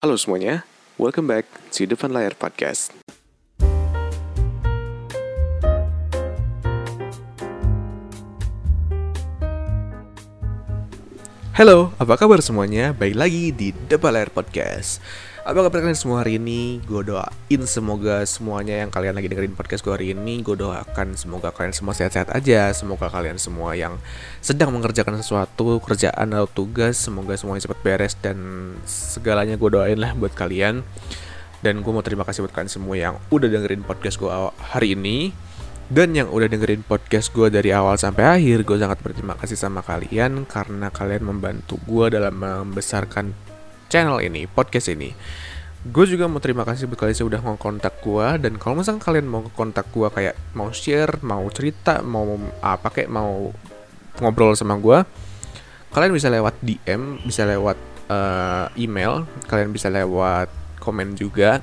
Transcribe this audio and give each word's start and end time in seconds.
Halo 0.00 0.16
semuanya, 0.16 0.64
welcome 0.96 1.28
back 1.28 1.44
to 1.76 1.84
Depan 1.84 2.08
Layar 2.16 2.32
Podcast. 2.32 2.88
Halo, 11.52 11.92
apa 12.00 12.16
kabar 12.16 12.40
semuanya? 12.40 12.96
Baik 12.96 13.12
lagi 13.12 13.52
di 13.52 13.76
Depan 13.76 14.16
Layar 14.16 14.32
Podcast. 14.32 15.04
Apa 15.50 15.66
kabar 15.66 15.82
kalian 15.82 15.98
semua 15.98 16.22
hari 16.22 16.38
ini? 16.38 16.78
Gue 16.86 17.02
doain 17.02 17.62
semoga 17.66 18.22
semuanya 18.22 18.86
yang 18.86 18.90
kalian 18.94 19.18
lagi 19.18 19.26
dengerin 19.26 19.58
podcast 19.58 19.82
gue 19.82 19.90
hari 19.90 20.14
ini 20.14 20.46
Gue 20.46 20.54
doakan 20.54 21.18
semoga 21.18 21.50
kalian 21.50 21.74
semua 21.74 21.90
sehat-sehat 21.90 22.30
aja. 22.30 22.70
Semoga 22.70 23.10
kalian 23.10 23.34
semua 23.34 23.74
yang 23.74 23.98
sedang 24.38 24.70
mengerjakan 24.70 25.18
sesuatu 25.18 25.82
Kerjaan 25.82 26.38
atau 26.38 26.46
tugas 26.46 27.02
Semoga 27.02 27.34
semuanya 27.34 27.66
cepat 27.66 27.82
beres 27.82 28.14
Dan 28.22 28.38
segalanya 28.86 29.58
gue 29.58 29.70
doain 29.74 29.98
lah 29.98 30.14
buat 30.14 30.30
kalian. 30.38 30.86
Dan 31.66 31.82
gue 31.82 31.90
mau 31.90 32.06
terima 32.06 32.22
kasih 32.22 32.46
buat 32.46 32.54
kalian 32.54 32.70
semua 32.70 32.94
yang 32.94 33.18
udah 33.34 33.50
dengerin 33.50 33.82
podcast 33.82 34.22
gue 34.22 34.30
hari 34.70 34.94
ini. 34.94 35.34
Dan 35.90 36.14
yang 36.14 36.30
udah 36.30 36.46
dengerin 36.46 36.86
podcast 36.86 37.34
gue 37.34 37.50
dari 37.50 37.74
awal 37.74 37.98
sampai 37.98 38.38
akhir, 38.38 38.62
gue 38.62 38.78
sangat 38.78 39.02
berterima 39.02 39.34
kasih 39.34 39.58
sama 39.58 39.82
kalian 39.82 40.46
karena 40.46 40.94
kalian 40.94 41.26
membantu 41.26 41.74
gue 41.90 42.06
dalam 42.14 42.38
membesarkan 42.38 43.49
channel 43.90 44.22
ini, 44.22 44.46
podcast 44.46 44.94
ini. 44.94 45.10
Gue 45.80 46.06
juga 46.06 46.30
mau 46.30 46.38
terima 46.38 46.62
kasih 46.62 46.86
buat 46.86 47.02
kalian 47.02 47.16
yang 47.18 47.28
udah 47.34 47.42
mau 47.42 47.56
kontak 47.58 47.98
gue 48.04 48.26
dan 48.38 48.54
kalau 48.60 48.78
misalnya 48.78 49.02
kalian 49.02 49.26
mau 49.26 49.42
kontak 49.50 49.90
gue 49.90 50.06
kayak 50.06 50.36
mau 50.54 50.70
share, 50.70 51.18
mau 51.26 51.42
cerita, 51.50 52.04
mau 52.04 52.38
apa 52.62 52.88
kayak 52.94 53.10
mau 53.10 53.50
ngobrol 54.20 54.52
sama 54.54 54.76
gue, 54.78 55.02
kalian 55.90 56.12
bisa 56.14 56.28
lewat 56.30 56.54
DM, 56.62 57.24
bisa 57.24 57.48
lewat 57.48 57.80
uh, 58.12 58.68
email, 58.76 59.26
kalian 59.50 59.74
bisa 59.74 59.90
lewat 59.90 60.52
komen 60.78 61.18
juga. 61.18 61.58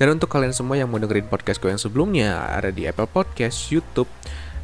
Dan 0.00 0.16
untuk 0.16 0.32
kalian 0.32 0.56
semua 0.56 0.80
yang 0.80 0.88
mau 0.88 0.96
dengerin 0.96 1.28
podcast 1.28 1.60
gue 1.60 1.70
yang 1.70 1.80
sebelumnya 1.80 2.48
ada 2.56 2.72
di 2.72 2.88
Apple 2.88 3.06
Podcast, 3.06 3.68
YouTube, 3.68 4.08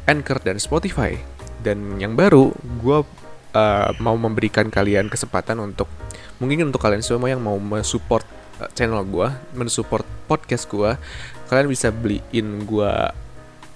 Anchor 0.09 0.41
dan 0.41 0.57
Spotify. 0.57 1.13
Dan 1.61 2.01
yang 2.01 2.17
baru, 2.17 2.49
gue 2.81 2.99
uh, 3.53 3.89
mau 4.01 4.17
memberikan 4.17 4.67
kalian 4.73 5.13
kesempatan 5.13 5.61
untuk 5.61 5.85
mungkin 6.37 6.69
untuk 6.69 6.81
kalian 6.81 7.01
semua 7.01 7.29
yang 7.29 7.41
mau 7.41 7.57
mensupport 7.57 8.25
uh, 8.61 8.69
channel 8.73 9.01
gue, 9.05 9.29
mensupport 9.57 10.05
podcast 10.29 10.65
gue, 10.69 10.95
kalian 11.49 11.67
bisa 11.69 11.89
beliin 11.89 12.65
gue 12.65 12.91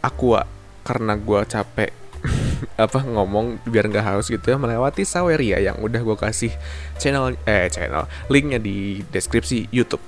aqua 0.01 0.49
karena 0.81 1.13
gue 1.13 1.39
capek 1.45 1.91
apa 2.77 2.99
ngomong 3.01 3.61
biar 3.65 3.89
nggak 3.89 4.05
haus 4.05 4.29
gitu 4.29 4.53
ya 4.53 4.57
melewati 4.57 5.01
Saweria 5.05 5.57
yang 5.57 5.81
udah 5.81 6.01
gue 6.01 6.17
kasih 6.17 6.53
channel 7.01 7.33
eh 7.49 7.69
channel 7.73 8.05
linknya 8.29 8.61
di 8.61 9.01
deskripsi 9.09 9.69
YouTube 9.73 10.01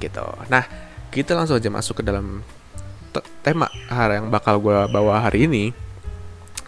gitu. 0.00 0.24
Nah 0.48 0.64
kita 1.08 1.32
langsung 1.32 1.56
aja 1.56 1.70
masuk 1.70 2.00
ke 2.00 2.04
dalam 2.04 2.44
tema 3.46 3.70
hari 3.86 4.18
yang 4.18 4.28
bakal 4.28 4.58
gue 4.58 4.74
bawa 4.90 5.22
hari 5.22 5.46
ini. 5.46 5.83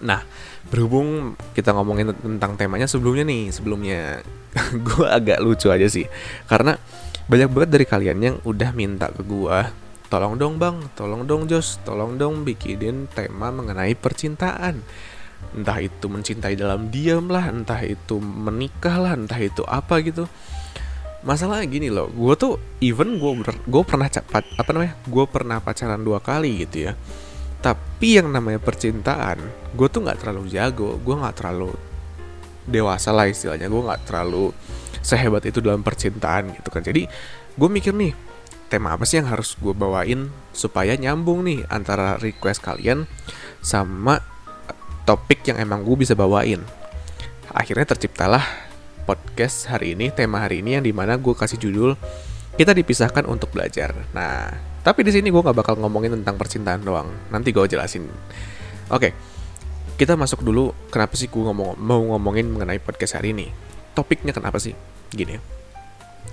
Nah, 0.05 0.21
berhubung 0.69 1.39
kita 1.57 1.73
ngomongin 1.73 2.13
tentang 2.13 2.59
temanya 2.59 2.85
sebelumnya 2.85 3.25
nih, 3.25 3.49
sebelumnya 3.49 4.21
gue 4.87 5.07
agak 5.07 5.41
lucu 5.41 5.73
aja 5.73 5.89
sih, 5.89 6.05
karena 6.51 6.77
banyak 7.27 7.49
banget 7.51 7.71
dari 7.73 7.87
kalian 7.89 8.19
yang 8.21 8.37
udah 8.45 8.71
minta 8.77 9.09
ke 9.09 9.25
gue, 9.25 9.59
tolong 10.13 10.37
dong 10.37 10.61
bang, 10.61 10.77
tolong 10.95 11.25
dong 11.25 11.49
Jos, 11.49 11.81
tolong 11.83 12.21
dong 12.21 12.45
bikinin 12.45 13.09
tema 13.11 13.49
mengenai 13.49 13.97
percintaan. 13.97 14.85
Entah 15.57 15.79
itu 15.81 16.07
mencintai 16.09 16.57
dalam 16.57 16.89
diam 16.93 17.29
lah, 17.33 17.49
entah 17.49 17.81
itu 17.85 18.21
menikah 18.21 19.01
lah, 19.01 19.13
entah 19.17 19.41
itu 19.41 19.65
apa 19.65 20.01
gitu. 20.05 20.29
Masalah 21.27 21.65
gini 21.67 21.91
loh 21.91 22.07
gue 22.15 22.35
tuh 22.39 22.55
even 22.79 23.19
gue 23.19 23.33
gue 23.51 23.83
pernah 23.83 24.07
apa 24.07 24.71
namanya 24.71 24.95
gue 25.11 25.25
pernah 25.27 25.59
pacaran 25.59 25.99
dua 25.99 26.23
kali 26.23 26.63
gitu 26.63 26.87
ya 26.87 26.95
tapi 27.61 28.21
yang 28.21 28.29
namanya 28.29 28.61
percintaan 28.61 29.41
gue 29.77 29.89
tuh 29.89 30.01
nggak 30.05 30.25
terlalu 30.25 30.49
jago. 30.53 30.97
Gue 31.01 31.15
nggak 31.17 31.37
terlalu 31.41 31.73
dewasa 32.69 33.13
lah 33.13 33.29
istilahnya. 33.29 33.69
Gue 33.69 33.83
nggak 33.85 34.03
terlalu 34.09 34.53
sehebat 35.05 35.45
itu 35.47 35.63
dalam 35.63 35.85
percintaan 35.85 36.57
gitu 36.57 36.69
kan. 36.73 36.83
Jadi 36.83 37.07
gue 37.57 37.69
mikir 37.69 37.95
nih 37.97 38.13
tema 38.67 38.99
apa 38.99 39.07
sih 39.07 39.23
yang 39.23 39.31
harus 39.31 39.55
gue 39.57 39.71
bawain 39.71 40.29
supaya 40.51 40.99
nyambung 40.99 41.47
nih 41.47 41.63
antara 41.71 42.19
request 42.19 42.67
kalian 42.67 43.07
sama 43.63 44.19
topik 45.07 45.47
yang 45.47 45.63
emang 45.63 45.87
gue 45.87 45.95
bisa 45.95 46.19
bawain. 46.19 46.61
Akhirnya 47.55 47.95
terciptalah 47.95 48.43
podcast 49.07 49.71
hari 49.71 49.95
ini, 49.95 50.11
tema 50.11 50.43
hari 50.43 50.61
ini 50.61 50.77
yang 50.77 50.85
di 50.85 50.91
mana 50.91 51.15
gue 51.15 51.33
kasih 51.33 51.63
judul 51.63 51.95
kita 52.59 52.75
dipisahkan 52.75 53.25
untuk 53.31 53.55
belajar. 53.55 53.95
Nah, 54.11 54.51
tapi 54.87 55.03
di 55.03 55.11
sini 55.11 55.35
gue 55.35 55.43
nggak 55.43 55.59
bakal 55.59 55.75
ngomongin 55.83 56.15
tentang 56.23 56.39
percintaan 56.39 56.87
doang. 56.87 57.11
Nanti 57.35 57.51
gue 57.51 57.67
jelasin. 57.67 58.07
Oke, 58.95 59.11
kita 59.99 60.15
masuk 60.15 60.47
dulu. 60.47 60.71
Kenapa 60.95 61.19
sih 61.19 61.27
gue 61.27 61.43
ngomong 61.43 61.75
mau 61.75 61.99
ngomongin 62.15 62.47
mengenai 62.47 62.79
podcast 62.79 63.19
hari 63.19 63.35
ini? 63.35 63.51
Topiknya 63.99 64.31
kenapa 64.31 64.63
sih? 64.63 64.79
Gini. 65.11 65.35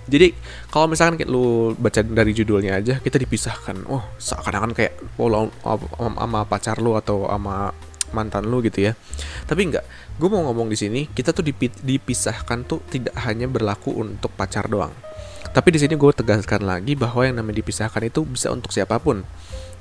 Jadi 0.05 0.37
kalau 0.69 0.85
misalkan 0.85 1.25
lu 1.25 1.73
baca 1.73 2.05
dari 2.05 2.29
judulnya 2.37 2.77
aja 2.77 3.01
kita 3.01 3.17
dipisahkan. 3.17 3.89
Oh, 3.89 4.05
seakan-akan 4.21 4.77
kayak 4.77 5.01
oh, 5.17 5.49
sama 6.13 6.45
pacar 6.45 6.77
lu 6.77 6.93
atau 6.93 7.25
sama 7.25 7.73
mantan 8.13 8.45
lu 8.45 8.61
gitu 8.61 8.85
ya. 8.85 8.93
Tapi 9.49 9.65
enggak 9.65 9.89
gue 10.13 10.29
mau 10.29 10.45
ngomong 10.45 10.69
di 10.69 10.77
sini 10.77 11.01
kita 11.09 11.33
tuh 11.33 11.41
dipisahkan 11.81 12.69
tuh 12.69 12.85
tidak 12.85 13.17
hanya 13.25 13.49
berlaku 13.49 13.97
untuk 13.97 14.29
pacar 14.37 14.69
doang 14.69 14.93
tapi 15.53 15.69
di 15.69 15.77
sini 15.77 15.93
gue 15.93 16.09
tegaskan 16.09 16.65
lagi 16.65 16.97
bahwa 16.97 17.29
yang 17.29 17.37
namanya 17.37 17.61
dipisahkan 17.61 18.01
itu 18.09 18.25
bisa 18.25 18.49
untuk 18.49 18.73
siapa 18.73 18.97
pun. 18.97 19.21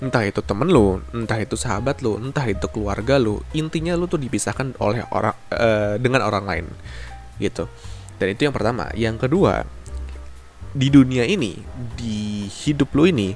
Entah 0.05 0.21
itu 0.29 0.45
temen 0.45 0.69
lu 0.69 1.01
entah 1.17 1.41
itu 1.41 1.57
sahabat 1.57 2.05
lu 2.05 2.21
entah 2.21 2.45
itu 2.45 2.67
keluarga 2.69 3.17
lu 3.17 3.41
intinya 3.57 3.97
lu 3.97 4.05
tuh 4.05 4.21
dipisahkan 4.21 4.77
oleh 4.83 5.01
orang 5.09 5.33
uh, 5.49 5.97
dengan 5.97 6.29
orang 6.29 6.45
lain 6.45 6.67
gitu. 7.41 7.65
Dan 8.21 8.37
itu 8.37 8.45
yang 8.45 8.53
pertama. 8.53 8.93
Yang 8.93 9.25
kedua 9.25 9.65
di 10.77 10.93
dunia 10.93 11.25
ini 11.25 11.57
di 11.97 12.45
hidup 12.49 12.93
lu 12.93 13.09
ini 13.09 13.33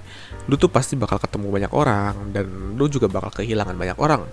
lu 0.48 0.60
tuh 0.60 0.68
pasti 0.68 0.96
bakal 0.96 1.16
ketemu 1.16 1.48
banyak 1.48 1.72
orang 1.72 2.36
dan 2.36 2.76
lu 2.76 2.84
juga 2.92 3.08
bakal 3.08 3.32
kehilangan 3.32 3.80
banyak 3.80 3.96
orang. 3.96 4.28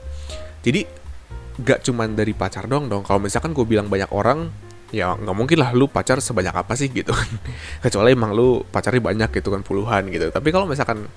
Jadi 0.60 0.84
gak 1.64 1.88
cuman 1.88 2.20
dari 2.20 2.36
pacar 2.36 2.68
dong 2.68 2.92
dong. 2.92 3.08
Kalau 3.08 3.24
misalkan 3.24 3.56
gue 3.56 3.64
bilang 3.64 3.88
banyak 3.88 4.12
orang 4.12 4.52
ya 4.94 5.18
nggak 5.18 5.34
mungkin 5.34 5.58
lah 5.58 5.74
lu 5.74 5.90
pacar 5.90 6.22
sebanyak 6.22 6.54
apa 6.54 6.78
sih 6.78 6.94
gitu 6.94 7.12
kan. 7.12 7.28
Kecuali 7.84 8.14
emang 8.14 8.32
lu 8.38 8.62
pacarnya 8.62 9.02
banyak 9.02 9.30
gitu 9.34 9.50
kan 9.50 9.66
puluhan 9.66 10.08
gitu. 10.14 10.30
Tapi 10.30 10.54
kalau 10.54 10.70
misalkan 10.70 11.10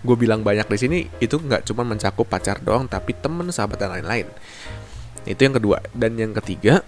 gue 0.00 0.16
bilang 0.16 0.40
banyak 0.40 0.64
di 0.64 0.78
sini 0.80 0.98
itu 1.20 1.36
nggak 1.36 1.68
cuma 1.68 1.84
mencakup 1.84 2.24
pacar 2.24 2.62
doang 2.62 2.88
tapi 2.88 3.12
temen 3.12 3.52
sahabat 3.52 3.76
dan 3.76 3.92
lain-lain. 4.00 4.26
Itu 5.28 5.44
yang 5.44 5.60
kedua. 5.60 5.84
Dan 5.92 6.16
yang 6.16 6.32
ketiga 6.32 6.80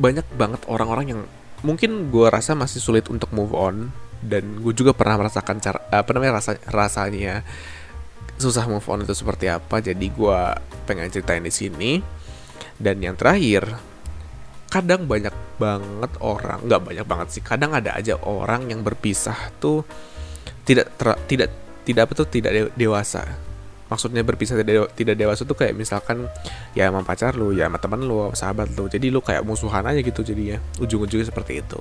banyak 0.00 0.24
banget 0.40 0.64
orang-orang 0.72 1.06
yang 1.12 1.20
mungkin 1.60 2.08
gue 2.08 2.26
rasa 2.32 2.56
masih 2.56 2.80
sulit 2.80 3.04
untuk 3.12 3.28
move 3.36 3.52
on 3.52 3.92
dan 4.24 4.64
gue 4.64 4.72
juga 4.72 4.96
pernah 4.96 5.20
merasakan 5.20 5.60
cara 5.60 5.78
apa 5.92 6.08
namanya 6.16 6.40
rasa 6.40 6.56
rasanya 6.68 7.44
susah 8.40 8.64
move 8.68 8.84
on 8.88 9.04
itu 9.04 9.12
seperti 9.12 9.52
apa. 9.52 9.84
Jadi 9.84 10.06
gue 10.08 10.40
pengen 10.88 11.12
ceritain 11.12 11.44
di 11.44 11.52
sini. 11.52 11.92
Dan 12.76 13.00
yang 13.00 13.16
terakhir 13.16 13.72
kadang 14.66 15.06
banyak 15.06 15.32
banget 15.56 16.12
orang 16.20 16.60
nggak 16.66 16.82
banyak 16.82 17.06
banget 17.06 17.28
sih 17.38 17.42
kadang 17.42 17.72
ada 17.72 17.94
aja 17.94 18.18
orang 18.26 18.66
yang 18.68 18.82
berpisah 18.82 19.54
tuh 19.62 19.86
tidak 20.66 20.92
ter, 20.98 21.14
tidak 21.30 21.48
tidak 21.86 22.10
apa 22.10 22.12
tuh 22.18 22.26
tidak 22.26 22.74
dewasa 22.74 23.22
maksudnya 23.86 24.26
berpisah 24.26 24.58
tidak, 24.58 24.90
tidak 24.98 25.14
dewasa 25.14 25.46
tuh 25.46 25.54
kayak 25.54 25.78
misalkan 25.78 26.26
ya 26.74 26.90
sama 26.90 27.06
pacar 27.06 27.38
lu 27.38 27.54
ya 27.54 27.70
sama 27.70 27.78
teman 27.78 28.02
lu 28.02 28.34
sahabat 28.34 28.74
lu 28.74 28.90
jadi 28.90 29.06
lu 29.14 29.22
kayak 29.22 29.46
musuhan 29.46 29.86
aja 29.86 30.02
gitu 30.02 30.26
jadinya 30.26 30.58
ujung-ujungnya 30.82 31.30
seperti 31.30 31.62
itu 31.62 31.78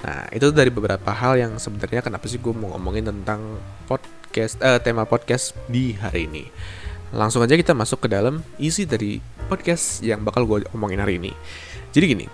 nah 0.00 0.28
itu 0.32 0.48
dari 0.52 0.68
beberapa 0.68 1.12
hal 1.12 1.40
yang 1.40 1.52
sebenarnya 1.56 2.04
kenapa 2.04 2.28
sih 2.28 2.40
gue 2.40 2.52
mau 2.52 2.76
ngomongin 2.76 3.08
tentang 3.08 3.60
podcast 3.88 4.56
uh, 4.62 4.78
tema 4.78 5.04
podcast 5.04 5.58
di 5.66 5.92
hari 5.98 6.30
ini. 6.30 6.46
Langsung 7.10 7.42
aja 7.42 7.58
kita 7.58 7.74
masuk 7.74 8.06
ke 8.06 8.08
dalam 8.08 8.46
isi 8.62 8.86
dari 8.86 9.18
podcast 9.50 9.98
yang 10.06 10.22
bakal 10.22 10.46
gue 10.46 10.62
omongin 10.70 11.02
hari 11.02 11.18
ini. 11.18 11.34
Jadi 11.90 12.04
gini, 12.06 12.26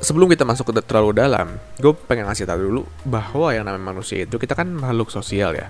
sebelum 0.00 0.28
kita 0.32 0.48
masuk 0.48 0.72
ke 0.72 0.82
terlalu 0.84 1.16
dalam, 1.16 1.60
gue 1.76 1.92
pengen 2.08 2.28
ngasih 2.28 2.48
tahu 2.48 2.60
dulu 2.60 2.82
bahwa 3.04 3.52
yang 3.52 3.68
namanya 3.68 3.92
manusia 3.92 4.24
itu 4.24 4.40
kita 4.40 4.56
kan 4.56 4.68
makhluk 4.72 5.12
sosial 5.12 5.52
ya. 5.52 5.68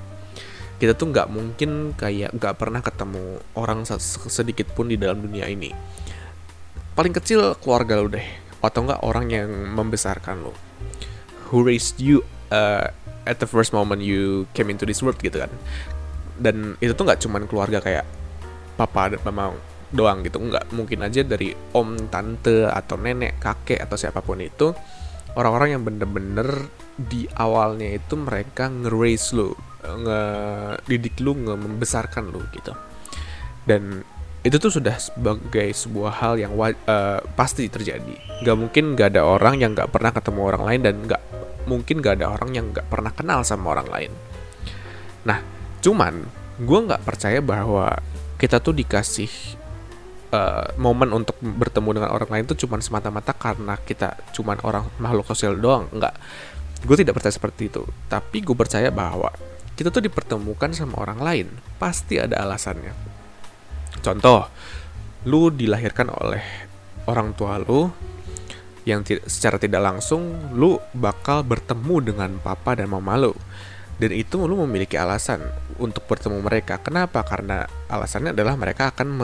Kita 0.81 0.96
tuh 0.96 1.12
nggak 1.12 1.28
mungkin 1.28 1.93
kayak 1.93 2.32
nggak 2.32 2.55
pernah 2.56 2.81
ketemu 2.81 3.43
orang 3.52 3.84
sedikit 4.08 4.72
pun 4.72 4.88
di 4.88 4.96
dalam 4.96 5.20
dunia 5.20 5.44
ini. 5.50 5.75
Paling 6.96 7.12
kecil 7.12 7.58
keluarga 7.61 8.00
lo 8.00 8.08
deh, 8.08 8.25
atau 8.64 8.81
nggak 8.88 9.05
orang 9.05 9.26
yang 9.28 9.50
membesarkan 9.76 10.40
lo. 10.40 10.56
Who 11.52 11.67
raised 11.67 11.99
you 11.99 12.22
uh, 12.55 12.88
at 13.25 13.38
the 13.38 13.49
first 13.49 13.75
moment 13.76 14.02
you 14.02 14.46
came 14.56 14.70
into 14.72 14.87
this 14.87 15.02
world 15.05 15.19
gitu 15.20 15.43
kan 15.43 15.52
dan 16.40 16.75
itu 16.81 16.96
tuh 16.96 17.05
nggak 17.05 17.20
cuman 17.20 17.44
keluarga 17.44 17.78
kayak 17.84 18.05
papa 18.81 19.12
dan 19.12 19.20
mama 19.28 19.55
doang 19.91 20.23
gitu. 20.27 20.39
Nggak 20.39 20.71
mungkin 20.75 21.07
aja 21.07 21.23
dari 21.23 21.55
om 21.75 22.11
tante 22.11 22.67
atau 22.67 22.97
nenek 22.99 23.43
kakek 23.43 23.83
atau 23.83 23.97
siapa 23.99 24.23
pun 24.23 24.41
itu 24.43 24.73
orang-orang 25.39 25.79
yang 25.79 25.83
bener-bener 25.87 26.49
di 26.99 27.27
awalnya 27.39 27.87
itu 27.97 28.19
mereka 28.19 28.67
nge-raise 28.69 29.33
lu 29.33 29.55
ngedidik 29.81 31.23
lu 31.23 31.33
nge 31.37 31.55
membesarkan 31.57 32.29
lu 32.31 32.43
gitu. 32.53 32.75
Dan 33.65 34.03
itu 34.41 34.57
tuh 34.57 34.73
sudah 34.73 34.97
sebagai 34.97 35.69
sebuah 35.77 36.13
hal 36.17 36.41
yang 36.41 36.57
uh, 36.57 37.21
pasti 37.37 37.69
terjadi. 37.69 38.41
Gak 38.41 38.57
mungkin 38.57 38.97
gak 38.97 39.13
ada 39.17 39.29
orang 39.29 39.61
yang 39.61 39.77
gak 39.77 39.93
pernah 39.93 40.13
ketemu 40.17 40.41
orang 40.49 40.63
lain 40.65 40.81
dan 40.81 40.97
gak 41.05 41.23
mungkin 41.69 42.01
gak 42.01 42.21
ada 42.21 42.33
orang 42.33 42.51
yang 42.57 42.73
gak 42.73 42.89
pernah 42.89 43.13
kenal 43.13 43.45
sama 43.45 43.77
orang 43.77 43.89
lain. 43.93 44.13
Nah 45.29 45.45
cuman 45.85 46.25
gue 46.57 46.79
gak 46.89 47.05
percaya 47.05 47.45
bahwa 47.45 48.01
kita 48.41 48.65
tuh 48.65 48.73
dikasih 48.73 49.60
uh, 50.35 50.75
momen 50.81 51.11
untuk 51.15 51.37
bertemu 51.41 52.03
dengan 52.03 52.11
orang 52.15 52.31
lain 52.31 52.44
tuh 52.50 52.67
cuman 52.67 52.82
semata-mata 52.82 53.35
karena 53.35 53.79
kita 53.79 54.19
cuman 54.35 54.59
orang 54.67 54.87
makhluk 54.99 55.29
sosial 55.31 55.55
doang 55.59 55.87
nggak 55.93 56.15
gue 56.81 56.97
tidak 56.97 57.19
percaya 57.19 57.35
seperti 57.35 57.69
itu 57.69 57.85
tapi 58.09 58.41
gue 58.41 58.56
percaya 58.56 58.88
bahwa 58.88 59.29
kita 59.81 59.88
tuh 59.88 60.05
dipertemukan 60.05 60.77
sama 60.77 61.00
orang 61.00 61.25
lain 61.25 61.49
pasti 61.81 62.21
ada 62.21 62.44
alasannya. 62.44 62.93
Contoh 64.05 64.44
lu 65.25 65.49
dilahirkan 65.49 66.12
oleh 66.12 66.44
orang 67.09 67.32
tua 67.32 67.56
lu 67.56 67.88
yang 68.85 69.00
secara 69.25 69.56
tidak 69.56 69.81
langsung 69.81 70.53
lu 70.53 70.77
bakal 70.93 71.41
bertemu 71.49 72.12
dengan 72.12 72.31
papa 72.44 72.77
dan 72.77 72.93
mama 72.93 73.17
lu. 73.17 73.32
Dan 73.97 74.12
itu 74.12 74.44
lu 74.44 74.61
memiliki 74.69 75.00
alasan 75.00 75.41
untuk 75.81 76.05
bertemu 76.05 76.44
mereka. 76.44 76.77
Kenapa? 76.85 77.25
Karena 77.25 77.65
alasannya 77.88 78.37
adalah 78.37 78.61
mereka 78.61 78.93
akan 78.93 79.17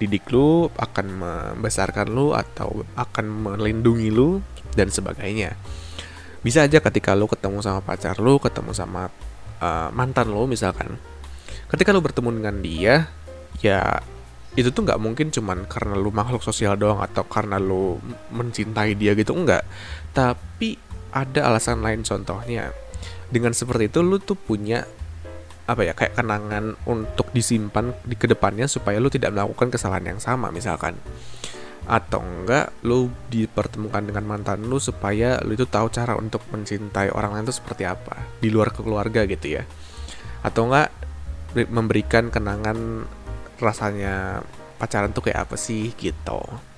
mendidik 0.00 0.32
lu 0.32 0.72
akan 0.80 1.06
membesarkan 1.12 2.08
lu 2.08 2.32
atau 2.32 2.88
akan 2.96 3.28
melindungi 3.28 4.08
lu 4.08 4.40
dan 4.72 4.88
sebagainya. 4.88 5.60
Bisa 6.40 6.64
aja 6.64 6.80
ketika 6.80 7.12
lu 7.12 7.28
ketemu 7.28 7.60
sama 7.60 7.84
pacar 7.84 8.16
lu 8.16 8.40
ketemu 8.40 8.72
sama 8.72 9.12
uh, 9.60 9.92
mantan 9.92 10.32
lu 10.32 10.48
misalkan 10.48 10.96
ketika 11.68 11.92
lu 11.92 12.00
bertemu 12.00 12.32
dengan 12.32 12.56
dia 12.64 12.94
ya 13.60 14.00
itu 14.56 14.72
tuh 14.72 14.88
nggak 14.88 14.96
mungkin 14.96 15.28
cuman 15.28 15.68
karena 15.68 16.00
lu 16.00 16.08
makhluk 16.08 16.40
sosial 16.40 16.80
doang 16.80 17.04
atau 17.04 17.28
karena 17.28 17.60
lu 17.60 18.00
mencintai 18.32 18.96
dia 18.96 19.12
gitu 19.12 19.36
enggak 19.36 19.68
tapi 20.16 20.80
ada 21.12 21.52
alasan 21.52 21.84
lain 21.84 22.00
contohnya. 22.00 22.72
Dengan 23.28 23.52
seperti 23.52 23.92
itu 23.92 24.00
lu 24.00 24.16
tuh 24.16 24.34
punya 24.34 24.88
apa 25.70 25.86
ya 25.86 25.94
kayak 25.94 26.18
kenangan 26.18 26.74
untuk 26.90 27.30
disimpan 27.30 27.94
di 28.02 28.18
ke 28.18 28.26
depannya 28.26 28.66
supaya 28.66 28.98
lu 28.98 29.06
tidak 29.06 29.30
melakukan 29.30 29.70
kesalahan 29.70 30.16
yang 30.16 30.20
sama 30.20 30.50
misalkan. 30.50 30.98
Atau 31.86 32.18
enggak 32.22 32.74
lu 32.82 33.06
dipertemukan 33.30 34.02
dengan 34.02 34.26
mantan 34.26 34.66
lu 34.66 34.82
supaya 34.82 35.38
lu 35.46 35.54
itu 35.54 35.70
tahu 35.70 35.86
cara 35.94 36.18
untuk 36.18 36.42
mencintai 36.50 37.14
orang 37.14 37.38
lain 37.38 37.46
itu 37.46 37.62
seperti 37.62 37.86
apa 37.86 38.18
di 38.42 38.50
luar 38.50 38.74
keluarga 38.74 39.22
gitu 39.30 39.62
ya. 39.62 39.62
Atau 40.42 40.66
enggak 40.66 40.90
memberikan 41.70 42.34
kenangan 42.34 43.06
rasanya 43.62 44.42
pacaran 44.78 45.14
tuh 45.14 45.30
kayak 45.30 45.46
apa 45.46 45.54
sih 45.54 45.94
gitu 45.94 46.69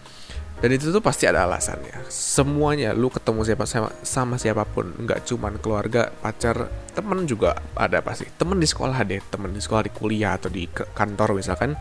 dan 0.62 0.70
itu 0.70 0.94
tuh 0.94 1.02
pasti 1.02 1.26
ada 1.26 1.42
alasannya. 1.42 2.06
Semuanya 2.06 2.94
lu 2.94 3.10
ketemu 3.10 3.42
siapa 3.42 3.66
sama, 3.66 3.90
sama 4.06 4.38
siapa 4.38 4.62
pun 4.62 4.94
nggak 4.94 5.26
cuman 5.26 5.58
keluarga 5.58 6.14
pacar 6.22 6.70
temen 6.94 7.26
juga 7.26 7.58
ada 7.74 7.98
pasti. 7.98 8.30
Temen 8.30 8.62
di 8.62 8.70
sekolah 8.70 9.02
deh 9.02 9.18
temen 9.26 9.50
di 9.50 9.58
sekolah 9.58 9.82
di 9.82 9.90
kuliah 9.90 10.38
atau 10.38 10.46
di 10.46 10.70
kantor 10.70 11.34
misalkan 11.34 11.74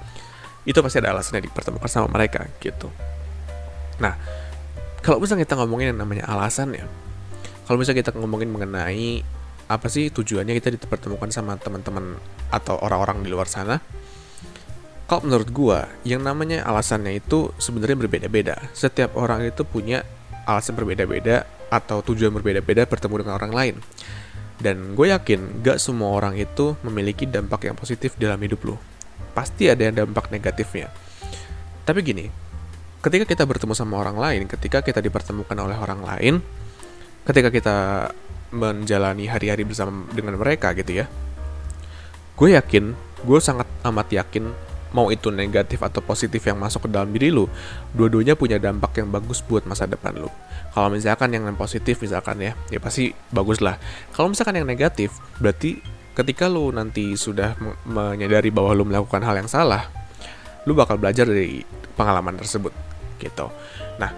itu 0.65 0.81
pasti 0.81 0.97
ada 0.97 1.13
alasannya 1.13 1.45
dipertemukan 1.45 1.85
sama 1.85 2.09
mereka 2.09 2.49
gitu. 2.57 2.89
Nah 4.01 4.17
kalau 5.05 5.21
misalnya 5.21 5.45
kita 5.45 5.61
ngomongin 5.61 5.93
yang 5.93 6.01
namanya 6.01 6.25
alasan 6.25 6.73
ya 6.73 6.89
kalau 7.69 7.77
misalnya 7.77 8.01
kita 8.01 8.17
ngomongin 8.17 8.49
mengenai 8.49 9.21
apa 9.69 9.87
sih 9.87 10.09
tujuannya 10.11 10.57
kita 10.57 10.73
dipertemukan 10.73 11.29
sama 11.31 11.55
teman-teman 11.55 12.19
atau 12.51 12.75
orang-orang 12.81 13.23
di 13.23 13.29
luar 13.31 13.45
sana 13.45 13.79
kalau 15.11 15.27
menurut 15.27 15.51
gua 15.51 15.91
yang 16.07 16.23
namanya 16.23 16.63
alasannya 16.63 17.19
itu 17.19 17.51
sebenarnya 17.59 17.99
berbeda-beda. 17.99 18.55
Setiap 18.71 19.19
orang 19.19 19.43
itu 19.43 19.67
punya 19.67 20.07
alasan 20.47 20.71
berbeda-beda 20.79 21.43
atau 21.67 21.99
tujuan 21.99 22.31
berbeda-beda 22.31 22.87
bertemu 22.87 23.27
dengan 23.27 23.35
orang 23.35 23.51
lain. 23.51 23.75
Dan 24.55 24.95
gue 24.95 25.11
yakin 25.11 25.65
gak 25.67 25.83
semua 25.83 26.15
orang 26.15 26.39
itu 26.39 26.79
memiliki 26.87 27.27
dampak 27.27 27.67
yang 27.67 27.75
positif 27.75 28.15
dalam 28.15 28.39
hidup 28.39 28.63
lo 28.63 28.79
pasti 29.31 29.67
ada 29.67 29.83
yang 29.87 29.95
dampak 29.95 30.31
negatifnya. 30.31 30.91
Tapi 31.87 31.99
gini, 32.03 32.27
ketika 32.99 33.25
kita 33.27 33.43
bertemu 33.47 33.73
sama 33.75 33.99
orang 33.99 34.15
lain, 34.19 34.41
ketika 34.47 34.83
kita 34.83 34.99
dipertemukan 34.99 35.55
oleh 35.55 35.75
orang 35.75 36.03
lain, 36.03 36.33
ketika 37.27 37.49
kita 37.51 37.77
menjalani 38.51 39.27
hari-hari 39.31 39.63
bersama 39.63 40.07
dengan 40.11 40.35
mereka 40.35 40.75
gitu 40.75 41.03
ya, 41.03 41.05
gue 42.35 42.49
yakin, 42.55 42.91
gue 43.23 43.39
sangat 43.39 43.67
amat 43.87 44.07
yakin 44.11 44.70
mau 44.91 45.07
itu 45.09 45.31
negatif 45.31 45.79
atau 45.79 46.03
positif 46.03 46.43
yang 46.43 46.59
masuk 46.59 46.87
ke 46.87 46.89
dalam 46.91 47.11
diri 47.11 47.31
lu, 47.31 47.47
dua-duanya 47.95 48.35
punya 48.35 48.59
dampak 48.59 48.99
yang 48.99 49.07
bagus 49.11 49.39
buat 49.43 49.63
masa 49.63 49.87
depan 49.87 50.15
lu. 50.15 50.29
Kalau 50.71 50.87
misalkan 50.91 51.31
yang 51.35 51.43
positif 51.55 51.99
misalkan 51.99 52.39
ya, 52.39 52.55
ya 52.71 52.79
pasti 52.79 53.11
bagus 53.31 53.59
lah. 53.59 53.75
Kalau 54.15 54.31
misalkan 54.31 54.59
yang 54.59 54.67
negatif, 54.67 55.11
berarti 55.39 55.79
ketika 56.15 56.51
lu 56.51 56.71
nanti 56.75 57.15
sudah 57.15 57.55
menyadari 57.87 58.51
bahwa 58.51 58.71
lu 58.75 58.83
melakukan 58.87 59.23
hal 59.23 59.35
yang 59.39 59.49
salah, 59.51 59.87
lu 60.67 60.75
bakal 60.75 60.99
belajar 60.99 61.27
dari 61.27 61.63
pengalaman 61.95 62.39
tersebut 62.39 62.71
gitu. 63.19 63.47
Nah, 63.99 64.11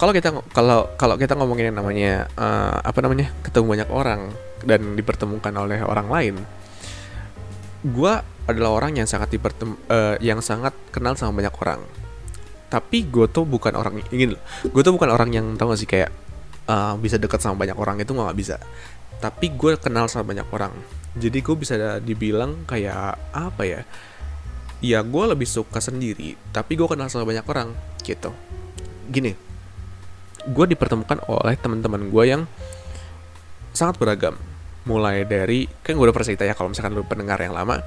kalau 0.00 0.12
kita 0.16 0.32
kalau 0.54 0.90
kalau 0.96 1.14
kita 1.20 1.36
ngomongin 1.36 1.70
yang 1.70 1.78
namanya 1.82 2.24
uh, 2.38 2.80
apa 2.80 2.98
namanya 3.04 3.28
ketemu 3.44 3.66
banyak 3.78 3.90
orang 3.92 4.20
dan 4.64 4.96
dipertemukan 4.96 5.52
oleh 5.56 5.80
orang 5.84 6.08
lain, 6.08 6.34
gue 7.80 8.12
adalah 8.48 8.70
orang 8.82 8.98
yang 8.98 9.08
sangat 9.08 9.32
dipertem 9.32 9.76
uh, 9.88 10.16
yang 10.20 10.42
sangat 10.44 10.74
kenal 10.92 11.16
sama 11.16 11.40
banyak 11.40 11.54
orang. 11.60 11.80
Tapi 12.70 13.10
gue 13.10 13.26
tuh 13.26 13.42
bukan 13.42 13.74
orang 13.74 13.98
ingin, 14.14 14.38
gue 14.62 14.82
tuh 14.82 14.94
bukan 14.94 15.10
orang 15.10 15.34
yang 15.34 15.46
tau 15.58 15.74
gak 15.74 15.80
sih 15.80 15.90
kayak 15.90 16.14
uh, 16.70 16.94
bisa 17.00 17.18
dekat 17.18 17.42
sama 17.42 17.58
banyak 17.58 17.74
orang 17.74 17.98
itu 17.98 18.14
nggak 18.14 18.36
bisa. 18.38 18.62
Tapi 19.18 19.52
gue 19.52 19.74
kenal 19.76 20.06
sama 20.06 20.32
banyak 20.32 20.48
orang 20.54 20.74
jadi 21.16 21.38
gue 21.42 21.56
bisa 21.58 21.74
dibilang 21.98 22.62
kayak 22.68 23.18
apa 23.34 23.62
ya 23.66 23.80
ya 24.80 25.02
gue 25.02 25.24
lebih 25.26 25.48
suka 25.48 25.82
sendiri 25.82 26.38
tapi 26.54 26.78
gue 26.78 26.86
kenal 26.86 27.10
sama 27.10 27.26
banyak 27.26 27.46
orang 27.50 27.74
gitu 28.06 28.30
gini 29.10 29.34
gue 30.46 30.66
dipertemukan 30.70 31.20
oleh 31.26 31.58
teman-teman 31.58 32.08
gue 32.08 32.24
yang 32.24 32.42
sangat 33.74 33.98
beragam 33.98 34.38
mulai 34.90 35.22
dari 35.22 35.70
kan 35.86 35.94
gue 35.94 36.02
udah 36.02 36.10
pernah 36.10 36.28
cerita 36.34 36.42
ya 36.42 36.58
kalau 36.58 36.74
misalkan 36.74 36.98
lu 36.98 37.06
pendengar 37.06 37.38
yang 37.38 37.54
lama 37.54 37.78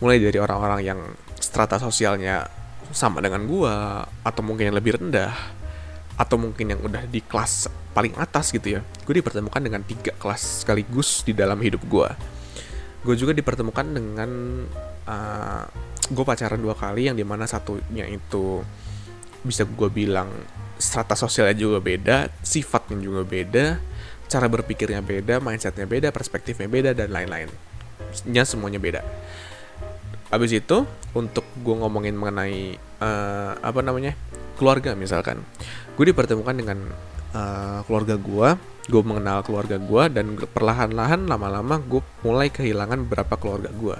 mulai 0.00 0.16
dari 0.16 0.40
orang-orang 0.40 0.80
yang 0.80 1.00
strata 1.36 1.76
sosialnya 1.76 2.48
sama 2.88 3.20
dengan 3.20 3.44
gue 3.44 3.74
atau 4.24 4.40
mungkin 4.40 4.72
yang 4.72 4.76
lebih 4.80 4.96
rendah 4.96 5.36
atau 6.16 6.40
mungkin 6.40 6.72
yang 6.72 6.80
udah 6.80 7.04
di 7.04 7.20
kelas 7.20 7.68
paling 7.92 8.16
atas 8.16 8.48
gitu 8.50 8.78
ya 8.78 8.80
gue 8.80 9.14
dipertemukan 9.20 9.60
dengan 9.60 9.84
tiga 9.84 10.16
kelas 10.16 10.64
sekaligus 10.64 11.20
di 11.22 11.36
dalam 11.36 11.60
hidup 11.60 11.84
gue 11.84 12.08
gue 13.04 13.14
juga 13.14 13.36
dipertemukan 13.36 13.86
dengan 13.86 14.30
uh, 15.06 15.12
eh, 15.12 15.64
gue 16.08 16.24
pacaran 16.24 16.58
dua 16.58 16.74
kali 16.74 17.12
yang 17.12 17.16
di 17.16 17.22
mana 17.22 17.44
satunya 17.44 18.08
itu 18.08 18.64
bisa 19.44 19.62
gue 19.68 19.88
bilang 19.92 20.32
strata 20.80 21.14
sosialnya 21.14 21.54
juga 21.54 21.78
beda 21.78 22.16
sifatnya 22.42 22.98
juga 22.98 23.22
beda 23.22 23.66
cara 24.28 24.46
berpikirnya 24.46 25.00
beda 25.00 25.40
mindsetnya 25.40 25.88
beda 25.88 26.12
perspektifnya 26.12 26.68
beda 26.68 26.90
dan 26.92 27.08
lain-lain. 27.10 27.48
Nya 28.28 28.44
semuanya 28.44 28.78
beda. 28.78 29.00
Abis 30.28 30.60
itu 30.60 30.84
untuk 31.16 31.44
gue 31.64 31.74
ngomongin 31.74 32.12
mengenai 32.12 32.76
uh, 33.00 33.56
apa 33.58 33.80
namanya 33.80 34.12
keluarga 34.60 34.92
misalkan. 34.92 35.40
Gue 35.96 36.12
dipertemukan 36.12 36.54
dengan 36.54 36.78
uh, 37.32 37.80
keluarga 37.88 38.14
gue 38.20 38.48
gue 38.88 39.02
mengenal 39.04 39.44
keluarga 39.44 39.76
gue 39.76 40.04
dan 40.08 40.32
perlahan-lahan 40.48 41.28
lama-lama 41.28 41.76
gue 41.76 42.00
mulai 42.24 42.48
kehilangan 42.48 43.04
beberapa 43.04 43.36
keluarga 43.36 43.68
gue 43.68 43.96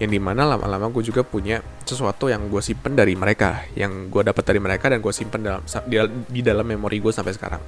yang 0.00 0.10
di 0.10 0.18
mana 0.18 0.48
lama-lama 0.48 0.88
gue 0.90 1.04
juga 1.06 1.22
punya 1.22 1.60
sesuatu 1.84 2.32
yang 2.32 2.48
gue 2.48 2.58
simpen 2.64 2.96
dari 2.96 3.14
mereka 3.14 3.68
yang 3.76 4.08
gue 4.08 4.22
dapat 4.24 4.42
dari 4.42 4.58
mereka 4.64 4.88
dan 4.88 5.04
gue 5.04 5.12
simpen 5.12 5.44
dalam 5.44 5.62
di 6.26 6.40
dalam 6.40 6.64
memori 6.64 6.98
gue 7.04 7.12
sampai 7.12 7.36
sekarang 7.36 7.62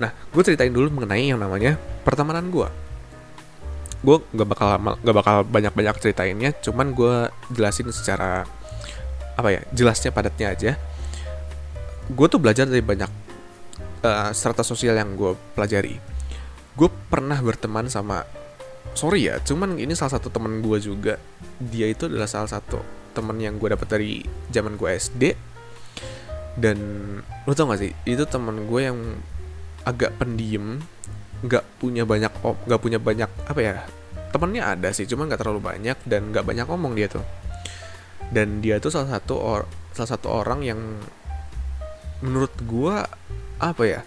nah 0.00 0.10
gue 0.10 0.42
ceritain 0.42 0.72
dulu 0.72 0.88
mengenai 0.90 1.28
yang 1.28 1.38
namanya 1.38 1.76
pertemanan 2.02 2.48
gue 2.48 2.68
gue 4.00 4.16
gak 4.32 4.48
bakal 4.48 4.68
gak 5.04 5.16
bakal 5.16 5.36
banyak-banyak 5.44 5.96
ceritainnya 6.00 6.56
cuman 6.64 6.96
gue 6.96 7.28
jelasin 7.52 7.92
secara 7.92 8.48
apa 9.40 9.48
ya 9.56 9.60
jelasnya 9.72 10.12
padatnya 10.12 10.52
aja. 10.52 10.72
Gue 12.12 12.26
tuh 12.28 12.36
belajar 12.42 12.68
dari 12.68 12.84
banyak 12.84 13.08
uh, 14.04 14.30
strata 14.36 14.60
sosial 14.60 15.00
yang 15.00 15.16
gue 15.16 15.32
pelajari. 15.56 15.96
Gue 16.76 16.92
pernah 17.08 17.40
berteman 17.40 17.88
sama 17.88 18.24
sorry 18.92 19.30
ya 19.30 19.38
cuman 19.40 19.78
ini 19.80 19.96
salah 19.96 20.20
satu 20.20 20.28
teman 20.28 20.60
gue 20.60 20.78
juga. 20.80 21.16
Dia 21.56 21.88
itu 21.88 22.08
adalah 22.08 22.28
salah 22.28 22.52
satu 22.52 22.84
teman 23.16 23.40
yang 23.40 23.56
gue 23.56 23.72
dapat 23.72 23.88
dari 23.90 24.22
zaman 24.52 24.76
gue 24.76 24.90
SD 24.94 25.22
dan 26.58 26.78
lo 27.46 27.52
tau 27.54 27.70
gak 27.70 27.82
sih 27.82 27.94
itu 28.06 28.22
teman 28.26 28.66
gue 28.66 28.80
yang 28.82 28.98
agak 29.84 30.16
pendiam 30.20 30.80
nggak 31.40 31.64
punya 31.80 32.04
banyak 32.04 32.32
nggak 32.42 32.80
punya 32.80 33.00
banyak 33.00 33.30
apa 33.48 33.60
ya 33.60 33.74
temennya 34.30 34.76
ada 34.76 34.88
sih 34.94 35.08
cuma 35.10 35.26
nggak 35.26 35.42
terlalu 35.42 35.60
banyak 35.60 35.98
dan 36.06 36.30
nggak 36.30 36.46
banyak 36.46 36.66
ngomong 36.66 36.94
dia 36.94 37.10
tuh. 37.10 37.24
Dan 38.30 38.62
dia 38.62 38.78
tuh 38.78 38.94
salah 38.94 39.18
satu 39.18 39.34
or 39.34 39.66
salah 39.90 40.10
satu 40.14 40.30
orang 40.30 40.62
yang 40.62 40.80
menurut 42.22 42.54
gua 42.62 43.10
apa 43.58 43.82
ya 43.82 44.00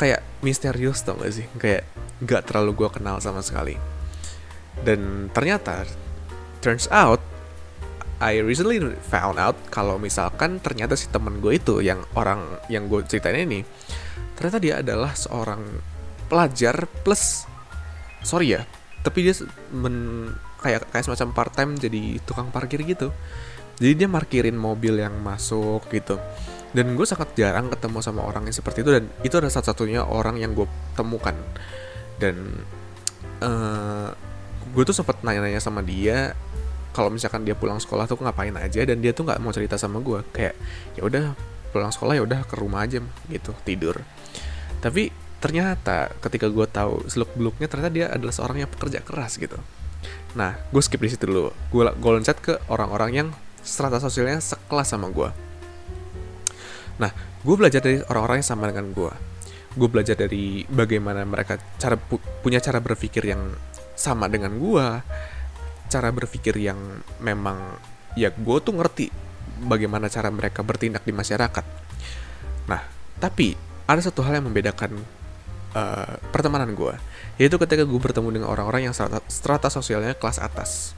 kayak 0.00 0.24
misterius 0.40 1.04
tau 1.04 1.18
gak 1.20 1.34
sih 1.34 1.46
kayak 1.58 1.84
nggak 2.22 2.48
terlalu 2.48 2.72
gua 2.84 2.88
kenal 2.88 3.20
sama 3.20 3.44
sekali. 3.44 3.76
Dan 4.80 5.28
ternyata 5.36 5.84
turns 6.64 6.88
out 6.88 7.20
I 8.18 8.42
recently 8.42 8.82
found 9.06 9.38
out 9.38 9.54
kalau 9.70 9.94
misalkan 9.94 10.58
ternyata 10.58 10.98
si 10.98 11.06
temen 11.06 11.38
gue 11.38 11.54
itu 11.54 11.78
yang 11.78 12.02
orang 12.18 12.42
yang 12.66 12.90
gue 12.90 13.06
ceritain 13.06 13.46
ini 13.46 13.62
ternyata 14.38 14.62
dia 14.62 14.74
adalah 14.78 15.18
seorang 15.18 15.66
pelajar 16.30 16.86
plus 17.02 17.42
sorry 18.22 18.54
ya 18.54 18.62
tapi 19.02 19.24
dia 19.26 19.34
men, 19.70 20.28
kayak 20.58 20.90
kayak 20.90 21.04
semacam 21.06 21.28
part 21.34 21.52
time 21.54 21.78
jadi 21.78 22.18
tukang 22.26 22.50
parkir 22.50 22.82
gitu. 22.82 23.14
Jadi 23.78 24.04
dia 24.04 24.08
parkirin 24.10 24.58
mobil 24.58 24.98
yang 24.98 25.14
masuk 25.22 25.86
gitu. 25.94 26.18
Dan 26.74 26.98
gue 26.98 27.06
sangat 27.06 27.32
jarang 27.38 27.70
ketemu 27.70 28.02
sama 28.02 28.26
orang 28.26 28.50
yang 28.50 28.56
seperti 28.56 28.82
itu 28.82 28.90
dan 28.90 29.06
itu 29.22 29.34
adalah 29.38 29.54
satu-satunya 29.54 30.02
orang 30.04 30.36
yang 30.42 30.52
gue 30.52 30.66
temukan. 30.98 31.32
Dan 32.18 32.58
uh, 33.38 34.10
gue 34.74 34.82
tuh 34.82 34.92
sempat 34.92 35.22
nanya-nanya 35.22 35.62
sama 35.62 35.80
dia 35.80 36.34
kalau 36.90 37.14
misalkan 37.14 37.46
dia 37.46 37.54
pulang 37.54 37.78
sekolah 37.78 38.10
tuh 38.10 38.18
ngapain 38.18 38.52
aja 38.58 38.82
dan 38.82 38.98
dia 38.98 39.14
tuh 39.14 39.30
nggak 39.30 39.38
mau 39.38 39.54
cerita 39.54 39.78
sama 39.78 40.02
gue. 40.02 40.26
Kayak 40.34 40.58
ya 40.98 41.06
udah 41.06 41.24
pulang 41.70 41.94
sekolah 41.94 42.18
ya 42.18 42.22
udah 42.26 42.42
ke 42.44 42.54
rumah 42.58 42.88
aja 42.88 42.98
gitu 43.28 43.52
tidur 43.62 44.00
tapi 44.78 45.10
ternyata 45.38 46.10
ketika 46.18 46.50
gue 46.50 46.66
tahu 46.66 47.06
seluk 47.06 47.30
beluknya 47.38 47.70
ternyata 47.70 47.92
dia 47.94 48.06
adalah 48.10 48.34
seorang 48.34 48.66
yang 48.66 48.70
pekerja 48.70 49.02
keras 49.02 49.38
gitu. 49.38 49.58
Nah 50.34 50.58
gue 50.70 50.82
skip 50.82 50.98
di 50.98 51.10
situ 51.10 51.30
dulu. 51.30 51.54
Gue 51.70 51.86
gue 51.86 52.10
loncat 52.10 52.38
ke 52.42 52.58
orang-orang 52.70 53.10
yang 53.14 53.28
strata 53.68 54.00
sosialnya 54.00 54.40
sekelas 54.40 54.88
sama 54.88 55.12
gue 55.12 55.30
nah 56.98 57.12
gue 57.14 57.54
belajar 57.54 57.78
dari 57.78 58.02
orang-orang 58.10 58.42
yang 58.42 58.48
sama 58.48 58.66
dengan 58.66 58.90
gue 58.90 59.12
gue 59.78 59.88
belajar 59.88 60.16
dari 60.18 60.66
bagaimana 60.66 61.22
mereka 61.22 61.60
cara 61.78 61.94
pu 61.94 62.18
punya 62.42 62.58
cara 62.58 62.82
berpikir 62.82 63.22
yang 63.22 63.54
sama 63.94 64.26
dengan 64.26 64.58
gue 64.58 64.86
cara 65.86 66.08
berpikir 66.10 66.58
yang 66.58 66.78
memang 67.22 67.78
ya 68.18 68.34
gue 68.34 68.56
tuh 68.58 68.74
ngerti 68.74 69.06
bagaimana 69.62 70.10
cara 70.10 70.30
mereka 70.30 70.62
bertindak 70.62 71.02
di 71.02 71.10
masyarakat. 71.10 71.64
Nah, 72.70 72.82
tapi 73.18 73.56
ada 73.88 74.00
satu 74.04 74.20
hal 74.20 74.36
yang 74.36 74.46
membedakan 74.52 75.00
uh, 75.72 76.14
pertemanan 76.28 76.76
gue, 76.76 76.92
yaitu 77.40 77.56
ketika 77.56 77.88
gue 77.88 77.98
bertemu 77.98 78.28
dengan 78.36 78.48
orang-orang 78.52 78.92
yang 78.92 78.94
strata, 78.94 79.24
strata 79.32 79.72
sosialnya 79.72 80.12
kelas 80.12 80.38
atas. 80.38 80.92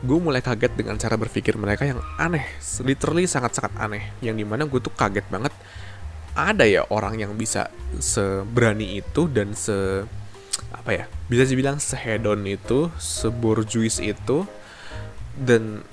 Gue 0.00 0.16
mulai 0.16 0.40
kaget 0.40 0.72
dengan 0.72 0.96
cara 0.96 1.20
berpikir 1.20 1.54
mereka 1.60 1.84
yang 1.84 2.00
aneh, 2.16 2.48
literally 2.80 3.28
sangat-sangat 3.28 3.76
aneh, 3.76 4.16
yang 4.24 4.34
di 4.34 4.42
mana 4.42 4.64
gue 4.64 4.80
tuh 4.80 4.90
kaget 4.90 5.28
banget 5.28 5.52
ada 6.34 6.66
ya 6.66 6.82
orang 6.90 7.22
yang 7.22 7.32
bisa 7.38 7.70
seberani 8.02 8.98
itu 8.98 9.30
dan 9.30 9.54
se 9.54 10.02
apa 10.74 10.90
ya 10.90 11.04
bisa 11.30 11.46
dibilang 11.46 11.78
sehedon 11.78 12.42
itu 12.42 12.90
seborjuis 12.98 14.02
itu 14.02 14.42
dan 15.38 15.86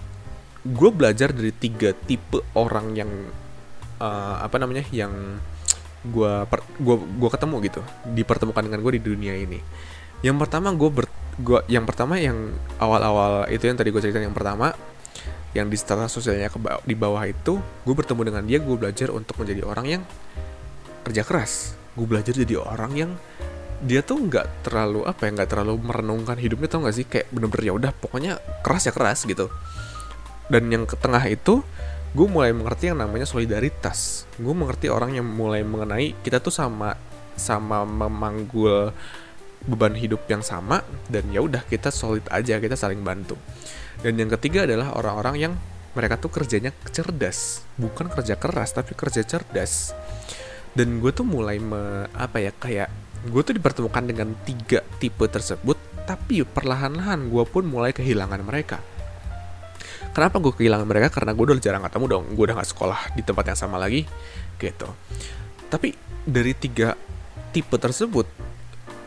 gue 0.66 0.90
belajar 0.90 1.30
dari 1.30 1.54
tiga 1.54 1.94
tipe 1.94 2.42
orang 2.58 2.98
yang 2.98 3.10
uh, 4.02 4.42
apa 4.42 4.58
namanya 4.58 4.86
yang 4.90 5.14
gue 6.02 6.34
gue 6.82 6.96
gue 6.98 7.30
ketemu 7.30 7.56
gitu 7.70 7.82
dipertemukan 8.10 8.64
dengan 8.66 8.80
gue 8.82 8.92
di 8.98 9.02
dunia 9.02 9.34
ini. 9.38 9.60
Yang 10.22 10.38
pertama 10.48 10.74
gue 10.74 10.90
ber 10.90 11.06
gua 11.42 11.64
yang 11.66 11.88
pertama 11.88 12.20
yang 12.20 12.54
awal-awal 12.78 13.48
itu 13.50 13.66
yang 13.66 13.78
tadi 13.80 13.90
gue 13.90 14.02
cerita 14.02 14.20
yang 14.22 14.36
pertama 14.36 14.76
yang 15.52 15.68
di 15.68 15.76
status 15.76 16.12
sosialnya 16.12 16.48
ke 16.48 16.58
di 16.88 16.96
bawah 16.96 17.24
itu 17.28 17.60
gue 17.60 17.96
bertemu 17.96 18.22
dengan 18.32 18.44
dia 18.48 18.60
gue 18.64 18.76
belajar 18.76 19.12
untuk 19.12 19.36
menjadi 19.42 19.62
orang 19.68 19.86
yang 20.00 20.04
kerja 21.04 21.26
keras. 21.26 21.76
Gue 21.98 22.08
belajar 22.08 22.32
jadi 22.32 22.56
orang 22.62 22.92
yang 22.96 23.12
dia 23.82 24.06
tuh 24.06 24.22
nggak 24.22 24.70
terlalu 24.70 25.10
apa 25.10 25.26
ya 25.26 25.30
nggak 25.42 25.50
terlalu 25.50 25.74
merenungkan 25.82 26.38
hidupnya 26.38 26.70
tau 26.70 26.86
gak 26.86 26.96
sih? 26.96 27.06
Kayak 27.10 27.34
bener-bener 27.34 27.64
ya 27.66 27.74
udah 27.74 27.92
pokoknya 27.98 28.34
keras 28.62 28.88
ya 28.88 28.94
keras 28.94 29.26
gitu. 29.26 29.50
Dan 30.48 30.70
yang 30.70 30.86
ke 30.86 30.96
tengah 30.96 31.24
itu 31.28 31.66
gue 32.12 32.28
mulai 32.28 32.52
mengerti 32.52 32.92
yang 32.92 33.00
namanya 33.00 33.24
solidaritas. 33.24 34.28
Gue 34.36 34.52
mengerti 34.52 34.92
orang 34.92 35.16
yang 35.16 35.28
mulai 35.28 35.64
mengenai 35.64 36.12
kita 36.20 36.44
tuh 36.44 36.52
sama 36.52 36.96
sama 37.40 37.88
memanggul 37.88 38.92
beban 39.64 39.94
hidup 39.96 40.26
yang 40.28 40.42
sama 40.44 40.82
dan 41.08 41.30
ya 41.30 41.40
udah 41.40 41.64
kita 41.70 41.94
solid 41.94 42.26
aja 42.28 42.60
kita 42.60 42.76
saling 42.76 43.00
bantu. 43.00 43.40
Dan 44.04 44.20
yang 44.20 44.28
ketiga 44.36 44.68
adalah 44.68 44.92
orang-orang 44.98 45.36
yang 45.40 45.54
mereka 45.96 46.20
tuh 46.20 46.32
kerjanya 46.34 46.76
cerdas. 46.92 47.64
Bukan 47.80 48.12
kerja 48.12 48.36
keras 48.36 48.76
tapi 48.76 48.92
kerja 48.92 49.24
cerdas. 49.24 49.96
Dan 50.72 51.04
gue 51.04 51.12
tuh 51.12 51.28
mulai 51.28 51.60
me, 51.60 52.08
apa 52.16 52.40
ya 52.44 52.52
kayak 52.52 52.92
gue 53.28 53.42
tuh 53.44 53.56
dipertemukan 53.56 54.04
dengan 54.04 54.34
tiga 54.44 54.82
tipe 54.98 55.24
tersebut 55.30 55.78
tapi 56.10 56.42
perlahan-lahan 56.42 57.30
gue 57.30 57.44
pun 57.46 57.62
mulai 57.70 57.94
kehilangan 57.94 58.42
mereka 58.42 58.82
kenapa 60.12 60.40
gue 60.40 60.54
kehilangan 60.56 60.88
mereka 60.88 61.08
karena 61.12 61.32
gue 61.36 61.44
udah 61.44 61.58
jarang 61.60 61.84
ketemu 61.84 62.06
dong 62.08 62.26
gue 62.36 62.44
udah 62.48 62.56
gak 62.62 62.70
sekolah 62.72 63.00
di 63.16 63.22
tempat 63.24 63.44
yang 63.52 63.60
sama 63.60 63.78
lagi 63.82 64.06
gitu 64.60 64.88
tapi 65.72 65.96
dari 66.24 66.54
tiga 66.54 66.94
tipe 67.52 67.76
tersebut 67.76 68.28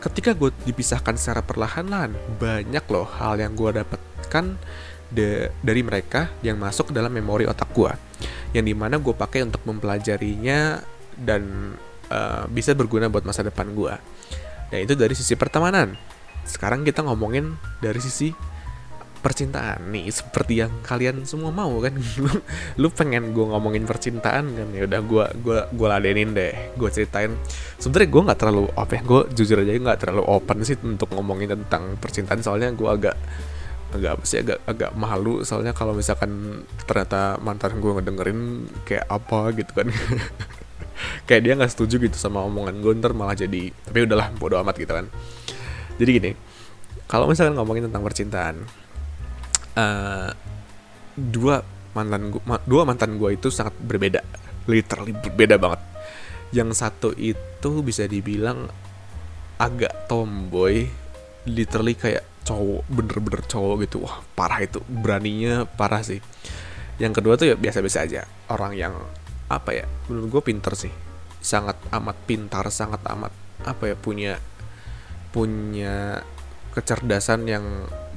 ketika 0.03 0.37
gue 0.37 0.53
dipisahkan 0.69 1.17
secara 1.17 1.41
perlahan-lahan 1.41 2.13
banyak 2.37 2.85
loh 2.93 3.09
hal 3.17 3.41
yang 3.41 3.57
gue 3.57 3.81
dapatkan 3.81 4.45
dari 5.63 5.81
mereka 5.85 6.33
yang 6.43 6.59
masuk 6.59 6.91
ke 6.91 6.93
dalam 6.93 7.13
memori 7.13 7.47
otak 7.47 7.71
gue 7.71 7.93
yang 8.55 8.63
di 8.63 8.71
mana 8.71 8.95
gue 8.95 9.11
pakai 9.11 9.43
untuk 9.43 9.67
mempelajarinya 9.67 10.79
dan 11.19 11.75
uh, 12.07 12.47
bisa 12.47 12.71
berguna 12.71 13.11
buat 13.11 13.27
masa 13.27 13.43
depan 13.43 13.71
gue. 13.75 13.93
Dan 14.71 14.79
itu 14.87 14.95
dari 14.95 15.11
sisi 15.11 15.35
pertemanan. 15.35 15.95
Sekarang 16.47 16.87
kita 16.87 17.03
ngomongin 17.03 17.59
dari 17.83 17.99
sisi 17.99 18.31
percintaan 19.25 19.89
nih 19.89 20.13
seperti 20.13 20.61
yang 20.61 20.69
kalian 20.85 21.25
semua 21.25 21.49
mau 21.49 21.81
kan? 21.81 21.97
Lu, 22.21 22.29
lu 22.77 22.87
pengen 22.93 23.33
gue 23.33 23.41
ngomongin 23.41 23.89
percintaan 23.89 24.53
kan? 24.53 24.67
Ya 24.69 24.85
udah 24.85 25.01
gue 25.01 25.25
gue 25.41 25.57
gue 25.73 25.87
ladenin 25.89 26.37
deh 26.37 26.53
gue 26.77 26.89
ceritain. 26.93 27.33
Sebenarnya 27.81 28.09
gue 28.13 28.21
nggak 28.29 28.39
terlalu 28.39 28.63
apa 28.77 28.91
ya 28.93 29.01
gue 29.01 29.21
jujur 29.33 29.57
aja 29.65 29.73
nggak 29.73 29.99
terlalu 30.05 30.23
open 30.29 30.61
sih 30.61 30.77
untuk 30.77 31.09
ngomongin 31.17 31.57
tentang 31.57 31.97
percintaan 31.97 32.45
soalnya 32.45 32.69
gue 32.69 32.85
agak 32.85 33.17
agak 33.97 34.11
apa 34.19 34.23
sih 34.27 34.43
agak 34.45 34.59
agak 34.69 34.91
malu 34.93 35.41
soalnya 35.41 35.71
kalau 35.71 35.97
misalkan 35.97 36.61
ternyata 36.85 37.41
mantan 37.41 37.81
gue 37.81 37.91
ngedengerin 37.97 38.69
kayak 38.85 39.09
apa 39.09 39.49
gitu 39.57 39.73
kan? 39.73 39.89
Kayak 41.27 41.41
dia 41.43 41.53
nggak 41.59 41.71
setuju 41.75 41.99
gitu 42.07 42.15
sama 42.15 42.39
omongan 42.47 42.79
gue 42.79 42.91
ntar 43.03 43.11
malah 43.11 43.35
jadi 43.35 43.67
tapi 43.83 44.07
udahlah 44.07 44.31
bodo 44.39 44.55
amat 44.63 44.79
gitu 44.79 44.93
kan? 44.95 45.11
Jadi 45.99 46.09
gini 46.13 46.31
kalau 47.09 47.27
misalkan 47.27 47.57
ngomongin 47.57 47.91
tentang 47.91 47.99
percintaan 47.99 48.84
uh, 49.75 50.31
dua 51.15 51.63
mantan 51.95 52.31
gua, 52.31 52.59
dua 52.67 52.81
mantan 52.83 53.15
gue 53.15 53.39
itu 53.39 53.47
sangat 53.47 53.75
berbeda. 53.79 54.21
Literally 54.67 55.15
berbeda 55.15 55.55
banget. 55.55 55.81
Yang 56.51 56.69
satu 56.79 57.09
itu 57.15 57.71
bisa 57.83 58.07
dibilang 58.09 58.67
agak 59.55 60.11
tomboy 60.11 60.83
literally 61.47 61.95
kayak 61.95 62.27
cowok 62.43 62.83
bener-bener 62.91 63.41
cowok 63.47 63.75
gitu. 63.87 64.03
Wah 64.03 64.19
parah 64.35 64.59
itu. 64.59 64.83
Beraninya 64.83 65.63
parah 65.63 66.03
sih. 66.03 66.19
Yang 66.99 67.13
kedua 67.21 67.33
tuh 67.39 67.53
ya 67.53 67.55
biasa-biasa 67.55 67.99
aja. 68.03 68.21
Orang 68.51 68.75
yang 68.75 68.95
apa 69.45 69.71
ya 69.77 69.85
menurut 70.11 70.39
gue 70.39 70.43
pinter 70.51 70.73
sih. 70.75 70.91
Sangat 71.39 71.77
amat 71.93 72.17
pintar 72.25 72.65
sangat 72.73 72.99
amat 73.05 73.31
apa 73.63 73.93
ya 73.93 73.95
punya 73.95 74.37
punya 75.31 76.21
kecerdasan 76.75 77.47
yang 77.47 77.63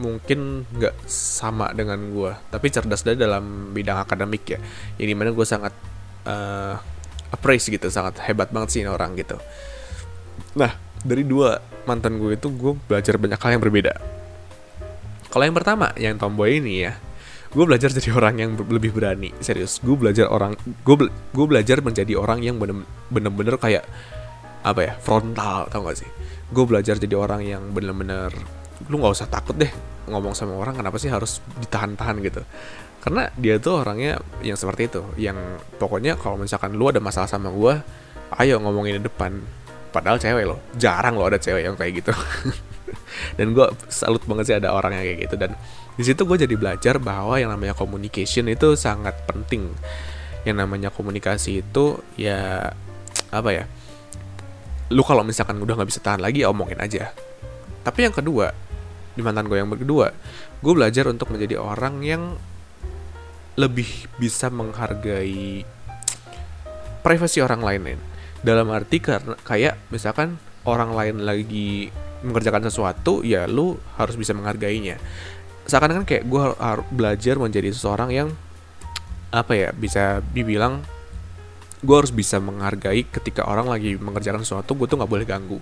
mungkin 0.03 0.67
nggak 0.75 1.07
sama 1.11 1.71
dengan 1.71 1.99
gue 2.11 2.35
tapi 2.51 2.75
cerdas 2.75 3.07
dari 3.07 3.15
dalam 3.15 3.71
bidang 3.71 4.03
akademik 4.03 4.45
ya. 4.51 4.59
Ini 4.99 5.15
mana 5.15 5.31
gue 5.31 5.47
sangat 5.47 5.71
uh, 6.27 6.75
appraise 7.31 7.71
gitu 7.71 7.87
sangat 7.89 8.19
hebat 8.27 8.51
banget 8.51 8.69
sih 8.75 8.81
ini 8.83 8.91
orang 8.91 9.15
gitu. 9.15 9.39
Nah 10.59 10.75
dari 11.07 11.23
dua 11.23 11.63
mantan 11.87 12.19
gue 12.19 12.35
itu 12.35 12.51
gue 12.51 12.75
belajar 12.91 13.15
banyak 13.15 13.39
hal 13.39 13.51
yang 13.55 13.63
berbeda. 13.63 13.95
Kalau 15.31 15.45
yang 15.47 15.57
pertama 15.57 15.95
yang 15.95 16.19
tomboy 16.19 16.59
ini 16.59 16.91
ya 16.91 16.99
gue 17.49 17.65
belajar 17.65 17.89
jadi 17.95 18.11
orang 18.13 18.35
yang 18.43 18.51
lebih 18.59 18.91
berani. 18.91 19.31
Serius 19.39 19.79
gue 19.79 19.95
belajar 19.95 20.27
orang 20.29 20.59
gue 20.83 20.97
be 20.99 21.07
gue 21.33 21.47
belajar 21.47 21.79
menjadi 21.79 22.19
orang 22.19 22.43
yang 22.43 22.59
bener-bener 22.59 23.55
kayak 23.55 23.87
apa 24.67 24.81
ya 24.83 24.93
frontal 24.99 25.71
tau 25.71 25.87
gak 25.87 26.03
sih 26.03 26.11
gue 26.49 26.65
belajar 26.65 26.97
jadi 26.97 27.15
orang 27.17 27.45
yang 27.45 27.63
bener-bener 27.77 28.33
lu 28.87 29.03
nggak 29.03 29.15
usah 29.21 29.29
takut 29.29 29.59
deh 29.59 29.69
ngomong 30.09 30.33
sama 30.33 30.57
orang 30.57 30.79
kenapa 30.79 30.97
sih 30.97 31.13
harus 31.13 31.45
ditahan-tahan 31.61 32.17
gitu. 32.25 32.41
Karena 32.99 33.31
dia 33.37 33.61
tuh 33.61 33.85
orangnya 33.85 34.19
yang 34.41 34.57
seperti 34.59 34.91
itu 34.91 35.03
yang 35.21 35.37
pokoknya 35.77 36.17
kalau 36.19 36.41
misalkan 36.41 36.75
lu 36.75 36.89
ada 36.89 36.99
masalah 36.99 37.29
sama 37.29 37.53
gue 37.53 37.75
ayo 38.41 38.57
ngomongin 38.63 38.99
di 38.99 39.03
depan. 39.05 39.37
Padahal 39.89 40.21
cewek 40.21 40.45
loh 40.49 40.61
jarang 40.77 41.17
loh 41.17 41.29
ada 41.29 41.37
cewek 41.37 41.69
yang 41.69 41.77
kayak 41.77 42.01
gitu. 42.01 42.13
Dan 43.39 43.53
gue 43.53 43.67
salut 43.93 44.25
banget 44.25 44.45
sih 44.49 44.57
ada 44.57 44.73
orang 44.73 44.97
yang 44.97 45.05
kayak 45.05 45.21
gitu. 45.29 45.37
Dan 45.37 45.53
di 45.99 46.03
situ 46.07 46.25
gue 46.25 46.37
jadi 46.41 46.55
belajar 46.57 46.97
bahwa 46.97 47.37
yang 47.37 47.53
namanya 47.53 47.77
communication 47.77 48.49
itu 48.49 48.73
sangat 48.79 49.15
penting. 49.29 49.69
Yang 50.49 50.57
namanya 50.65 50.89
komunikasi 50.89 51.61
itu 51.61 52.01
ya 52.17 52.73
apa 53.29 53.51
ya 53.53 53.65
lu 54.89 55.05
kalau 55.05 55.21
misalkan 55.21 55.61
udah 55.61 55.77
nggak 55.77 55.91
bisa 55.91 56.01
tahan 56.01 56.21
lagi 56.21 56.45
ya 56.45 56.53
omongin 56.53 56.81
aja. 56.81 57.13
Tapi 57.85 58.09
yang 58.09 58.15
kedua 58.15 58.53
di 59.19 59.21
mantan 59.27 59.51
gue 59.51 59.59
yang 59.59 59.67
kedua 59.75 60.15
gue 60.63 60.73
belajar 60.73 61.11
untuk 61.11 61.35
menjadi 61.35 61.59
orang 61.59 62.07
yang 62.07 62.39
lebih 63.59 64.07
bisa 64.23 64.47
menghargai 64.55 65.67
privasi 67.03 67.43
orang 67.43 67.59
lain 67.59 67.99
dalam 68.47 68.71
arti 68.71 69.03
karena 69.03 69.35
kayak 69.43 69.75
misalkan 69.91 70.39
orang 70.63 70.95
lain 70.95 71.27
lagi 71.27 71.91
mengerjakan 72.23 72.71
sesuatu 72.71 73.27
ya 73.27 73.51
lu 73.51 73.79
harus 73.99 74.15
bisa 74.15 74.35
menghargainya. 74.35 74.99
Seakan 75.67 76.03
kan 76.03 76.05
kayak 76.07 76.25
gue 76.27 76.43
harus 76.59 76.87
belajar 76.95 77.35
menjadi 77.37 77.75
seseorang 77.75 78.11
yang 78.15 78.29
apa 79.29 79.53
ya 79.53 79.69
bisa 79.77 80.25
dibilang 80.33 80.81
gue 81.79 81.97
harus 81.97 82.11
bisa 82.11 82.43
menghargai 82.43 83.07
ketika 83.07 83.47
orang 83.47 83.71
lagi 83.71 83.95
mengerjakan 83.95 84.43
sesuatu 84.43 84.75
gue 84.75 84.91
tuh 84.91 84.99
nggak 84.99 85.11
boleh 85.11 85.27
ganggu. 85.27 85.59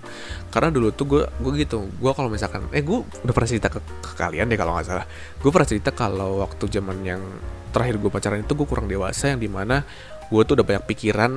Karena 0.49 0.73
dulu 0.73 0.89
tuh 0.89 1.05
gue 1.05 1.23
gue 1.29 1.51
gitu 1.61 1.85
gue 1.85 2.11
kalau 2.13 2.29
misalkan 2.29 2.65
eh 2.73 2.81
gue 2.81 3.05
udah 3.05 3.33
pernah 3.33 3.49
cerita 3.49 3.69
ke, 3.69 3.79
ke 4.01 4.11
kalian 4.17 4.49
deh 4.49 4.57
kalau 4.57 4.73
nggak 4.73 4.87
salah. 4.89 5.05
Gue 5.37 5.49
pernah 5.53 5.69
cerita 5.69 5.89
kalau 5.93 6.41
waktu 6.41 6.65
zaman 6.73 7.05
yang 7.05 7.21
terakhir 7.69 8.01
gue 8.01 8.09
pacaran 8.09 8.41
itu 8.41 8.53
gue 8.57 8.67
kurang 8.67 8.89
dewasa 8.89 9.37
yang 9.37 9.39
di 9.41 9.49
mana 9.51 9.85
gue 10.27 10.41
tuh 10.43 10.59
udah 10.59 10.65
banyak 10.65 10.85
pikiran 10.89 11.31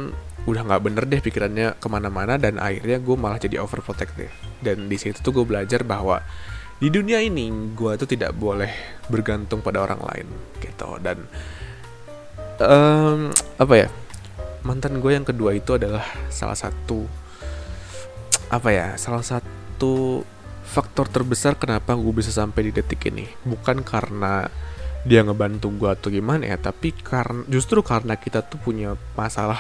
udah 0.49 0.63
nggak 0.65 0.83
bener 0.83 1.05
deh 1.05 1.21
pikirannya 1.21 1.77
ke 1.77 1.87
mana-mana 1.93 2.41
dan 2.41 2.57
akhirnya 2.57 2.97
gue 3.05 3.17
malah 3.21 3.37
jadi 3.37 3.61
overprotective. 3.61 4.33
Dan 4.65 4.89
di 4.89 4.97
situ 4.97 5.21
tuh 5.21 5.33
gue 5.37 5.45
belajar 5.45 5.85
bahwa 5.85 6.25
di 6.81 6.89
dunia 6.89 7.21
ini 7.21 7.53
gue 7.77 7.93
tuh 8.01 8.09
tidak 8.09 8.33
boleh 8.33 9.05
bergantung 9.13 9.61
pada 9.61 9.85
orang 9.85 10.01
lain 10.01 10.27
gitu. 10.65 10.97
Dan 11.05 11.29
um, 12.65 13.29
apa 13.61 13.75
ya 13.77 13.89
mantan 14.67 15.01
gue 15.01 15.13
yang 15.13 15.25
kedua 15.25 15.57
itu 15.57 15.77
adalah 15.77 16.05
salah 16.29 16.57
satu 16.57 17.05
apa 18.51 18.69
ya 18.75 18.99
salah 18.99 19.23
satu 19.23 20.27
faktor 20.71 21.11
terbesar 21.11 21.59
kenapa 21.59 21.99
gue 21.99 22.15
bisa 22.15 22.31
sampai 22.31 22.71
di 22.71 22.73
detik 22.79 23.11
ini. 23.11 23.27
Bukan 23.43 23.83
karena 23.83 24.47
dia 25.03 25.27
ngebantu 25.27 25.75
gue 25.75 25.91
atau 25.91 26.13
gimana 26.13 26.47
ya 26.47 26.61
tapi 26.61 26.93
karena 26.95 27.43
justru 27.49 27.81
karena 27.83 28.15
kita 28.21 28.45
tuh 28.45 28.61
punya 28.61 28.95
masalah 29.17 29.59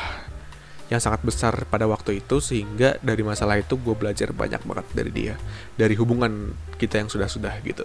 yang 0.92 1.00
sangat 1.00 1.23
besar 1.23 1.54
pada 1.71 1.87
waktu 1.87 2.19
itu 2.19 2.42
sehingga 2.42 2.99
dari 2.99 3.23
masalah 3.23 3.57
itu 3.62 3.78
gue 3.78 3.95
belajar 3.95 4.30
banyak 4.30 4.62
banget 4.62 4.87
dari 4.95 5.11
dia. 5.11 5.35
Dari 5.75 5.95
hubungan 5.99 6.54
kita 6.78 7.02
yang 7.02 7.11
sudah-sudah 7.11 7.59
gitu. 7.66 7.83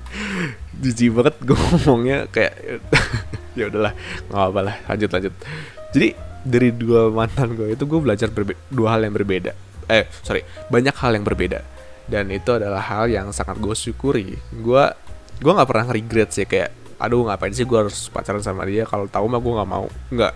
Jijik 0.82 1.12
banget 1.20 1.36
gue 1.44 1.56
ngomongnya 1.56 2.28
kayak 2.32 2.80
ya 3.58 3.68
udahlah 3.68 3.92
nggak 4.28 4.44
apa 4.56 4.60
lah 4.64 4.76
lanjut 4.88 5.10
lanjut. 5.12 5.34
Jadi 5.92 6.27
dari 6.46 6.70
dua 6.70 7.10
mantan 7.10 7.58
gue 7.58 7.74
itu 7.74 7.84
gue 7.84 8.00
belajar 8.00 8.28
dua 8.70 8.88
hal 8.96 9.06
yang 9.06 9.14
berbeda. 9.14 9.52
Eh 9.88 10.06
sorry 10.22 10.44
banyak 10.70 10.94
hal 10.94 11.16
yang 11.16 11.24
berbeda. 11.26 11.60
Dan 12.08 12.32
itu 12.32 12.56
adalah 12.56 12.80
hal 12.80 13.12
yang 13.12 13.28
sangat 13.36 13.60
gue 13.60 13.74
syukuri. 13.76 14.38
Gue 14.54 14.84
gue 15.38 15.52
nggak 15.52 15.68
pernah 15.68 15.86
regret 15.92 16.32
sih 16.32 16.48
kayak 16.48 16.72
aduh 16.98 17.30
ngapain 17.30 17.54
sih 17.54 17.62
gue 17.68 17.78
harus 17.78 18.08
pacaran 18.08 18.42
sama 18.42 18.64
dia? 18.64 18.88
Kalau 18.88 19.06
tahu 19.06 19.26
mah 19.28 19.40
gue 19.40 19.52
nggak 19.52 19.70
mau. 19.70 19.86
Nggak. 20.08 20.34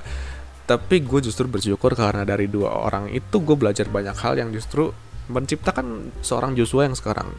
Tapi 0.69 0.97
gue 1.03 1.21
justru 1.25 1.49
bersyukur 1.49 1.97
karena 1.97 2.23
dari 2.23 2.47
dua 2.47 2.71
orang 2.87 3.11
itu 3.11 3.43
gue 3.43 3.57
belajar 3.57 3.89
banyak 3.89 4.15
hal 4.15 4.39
yang 4.39 4.53
justru 4.55 4.95
menciptakan 5.33 6.13
seorang 6.21 6.53
Joshua 6.55 6.87
yang 6.87 6.97
sekarang. 6.97 7.33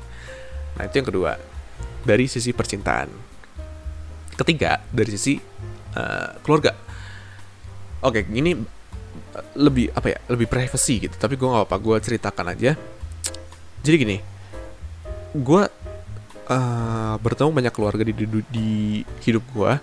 Nah 0.79 0.83
itu 0.83 0.95
yang 0.97 1.07
kedua. 1.07 1.31
Dari 2.03 2.27
sisi 2.27 2.51
percintaan. 2.51 3.07
Ketiga 4.33 4.81
dari 4.91 5.09
sisi 5.13 5.37
uh, 5.95 6.41
keluarga 6.41 6.92
oke 8.03 8.27
ini 8.29 8.51
eh, 8.53 9.45
lebih 9.57 9.89
apa 9.95 10.07
ya 10.13 10.19
lebih 10.29 10.47
privacy 10.51 11.09
gitu. 11.09 11.15
Tapi 11.15 11.39
gue 11.39 11.47
nggak 11.47 11.65
apa 11.67 11.77
gue 11.79 11.95
ceritakan 12.03 12.45
aja. 12.53 12.71
Jadi 13.83 13.95
gini 13.95 14.17
gue 15.33 15.63
uh, 16.45 17.15
bertemu 17.17 17.49
banyak 17.49 17.73
keluarga 17.73 18.03
di, 18.05 18.13
di, 18.13 18.25
di 18.53 18.69
hidup 19.25 19.41
gue 19.49 19.73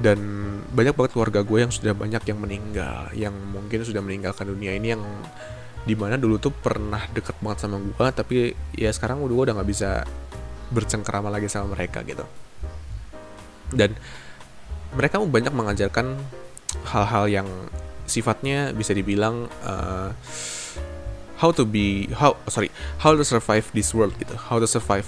dan 0.00 0.18
banyak 0.72 0.94
banget 0.96 1.12
keluarga 1.12 1.40
gue 1.44 1.58
yang 1.60 1.72
sudah 1.74 1.92
banyak 1.92 2.22
yang 2.24 2.38
meninggal 2.40 3.12
yang 3.12 3.34
mungkin 3.34 3.84
sudah 3.84 4.00
meninggalkan 4.00 4.48
dunia 4.48 4.72
ini 4.78 4.96
yang 4.96 5.04
di 5.84 5.92
mana 5.92 6.16
dulu 6.16 6.40
tuh 6.40 6.52
pernah 6.52 7.04
deket 7.12 7.36
banget 7.44 7.68
sama 7.68 7.76
gue 7.80 8.06
tapi 8.16 8.36
ya 8.72 8.88
sekarang 8.94 9.20
udah 9.20 9.34
gue 9.34 9.44
udah 9.50 9.54
nggak 9.60 9.68
bisa 9.68 9.90
bercengkerama 10.68 11.32
lagi 11.32 11.48
sama 11.48 11.72
mereka 11.76 12.04
gitu. 12.04 12.24
Dan 13.72 13.96
mereka 14.96 15.20
banyak 15.20 15.52
mengajarkan 15.52 16.16
hal-hal 16.88 17.24
yang 17.28 17.48
sifatnya 18.08 18.72
bisa 18.72 18.96
dibilang 18.96 19.46
uh, 19.64 20.10
how 21.38 21.54
to 21.54 21.62
be 21.62 22.10
how 22.18 22.34
sorry 22.50 22.72
how 22.98 23.14
to 23.14 23.22
survive 23.22 23.68
this 23.76 23.94
world 23.94 24.12
gitu. 24.18 24.34
How 24.34 24.58
to 24.58 24.66
survive. 24.66 25.06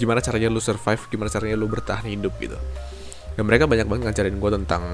Gimana 0.00 0.24
caranya 0.24 0.48
lu 0.48 0.62
survive 0.62 1.02
gimana 1.12 1.28
caranya 1.28 1.58
lu 1.58 1.68
bertahan 1.68 2.08
hidup 2.08 2.32
gitu. 2.40 2.56
Dan 3.36 3.44
mereka 3.44 3.68
banyak 3.68 3.84
banget 3.84 4.02
ngajarin 4.10 4.40
gue 4.40 4.50
tentang 4.62 4.84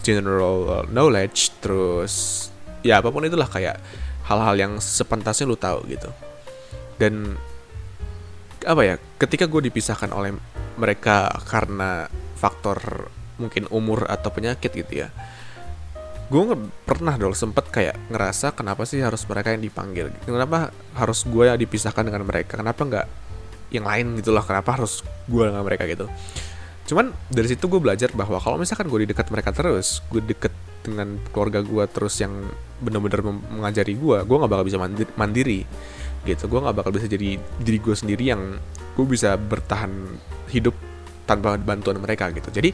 general 0.00 0.86
knowledge 0.88 1.52
terus 1.60 2.48
ya 2.80 3.02
apa 3.02 3.10
pun 3.10 3.26
itulah 3.26 3.50
kayak 3.50 3.76
hal-hal 4.24 4.54
yang 4.56 4.72
sepantasnya 4.80 5.44
lu 5.44 5.58
tahu 5.60 5.84
gitu. 5.92 6.08
Dan 6.96 7.36
apa 8.64 8.82
ya 8.82 8.94
ketika 9.20 9.46
gue 9.46 9.70
dipisahkan 9.70 10.10
oleh 10.10 10.34
mereka 10.80 11.30
karena 11.46 12.08
faktor 12.38 13.10
mungkin 13.38 13.70
umur 13.70 14.04
atau 14.10 14.28
penyakit 14.34 14.74
gitu 14.74 15.06
ya. 15.06 15.08
Gue 16.28 16.44
pernah 16.84 17.16
dong 17.16 17.32
sempet 17.32 17.72
kayak 17.72 17.96
ngerasa 18.12 18.52
kenapa 18.52 18.84
sih 18.84 19.00
harus 19.00 19.24
mereka 19.24 19.56
yang 19.56 19.64
dipanggil? 19.64 20.12
Kenapa 20.28 20.68
harus 20.92 21.24
gue 21.24 21.48
yang 21.48 21.56
dipisahkan 21.56 22.04
dengan 22.04 22.28
mereka? 22.28 22.60
Kenapa 22.60 22.84
nggak 22.84 23.06
yang 23.72 23.88
lain 23.88 24.20
gitu 24.20 24.36
loh? 24.36 24.44
Kenapa 24.44 24.76
harus 24.76 25.00
gue 25.24 25.42
dengan 25.48 25.64
mereka 25.64 25.88
gitu? 25.88 26.04
Cuman 26.84 27.16
dari 27.32 27.48
situ 27.48 27.64
gue 27.64 27.80
belajar 27.80 28.12
bahwa 28.12 28.36
kalau 28.40 28.60
misalkan 28.60 28.92
gue 28.92 29.04
di 29.04 29.08
dekat 29.08 29.32
mereka 29.32 29.56
terus 29.56 30.04
gue 30.12 30.20
deket 30.20 30.52
dengan 30.84 31.16
keluarga 31.32 31.60
gue 31.64 31.84
terus 31.88 32.16
yang 32.20 32.32
bener-bener 32.80 33.20
mengajari 33.48 33.92
gue 33.92 34.18
gue 34.24 34.36
nggak 34.36 34.52
bakal 34.52 34.64
bisa 34.68 34.80
mandiri 35.16 35.64
gitu. 36.28 36.44
Gue 36.44 36.60
nggak 36.60 36.76
bakal 36.76 36.92
bisa 36.92 37.08
jadi 37.08 37.40
diri 37.40 37.78
gue 37.80 37.96
sendiri 37.96 38.36
yang 38.36 38.56
gue 38.96 39.04
bisa 39.08 39.32
bertahan 39.36 39.92
hidup 40.52 40.76
tanpa 41.28 41.56
bantuan 41.60 42.00
mereka 42.00 42.32
gitu. 42.32 42.48
Jadi 42.48 42.72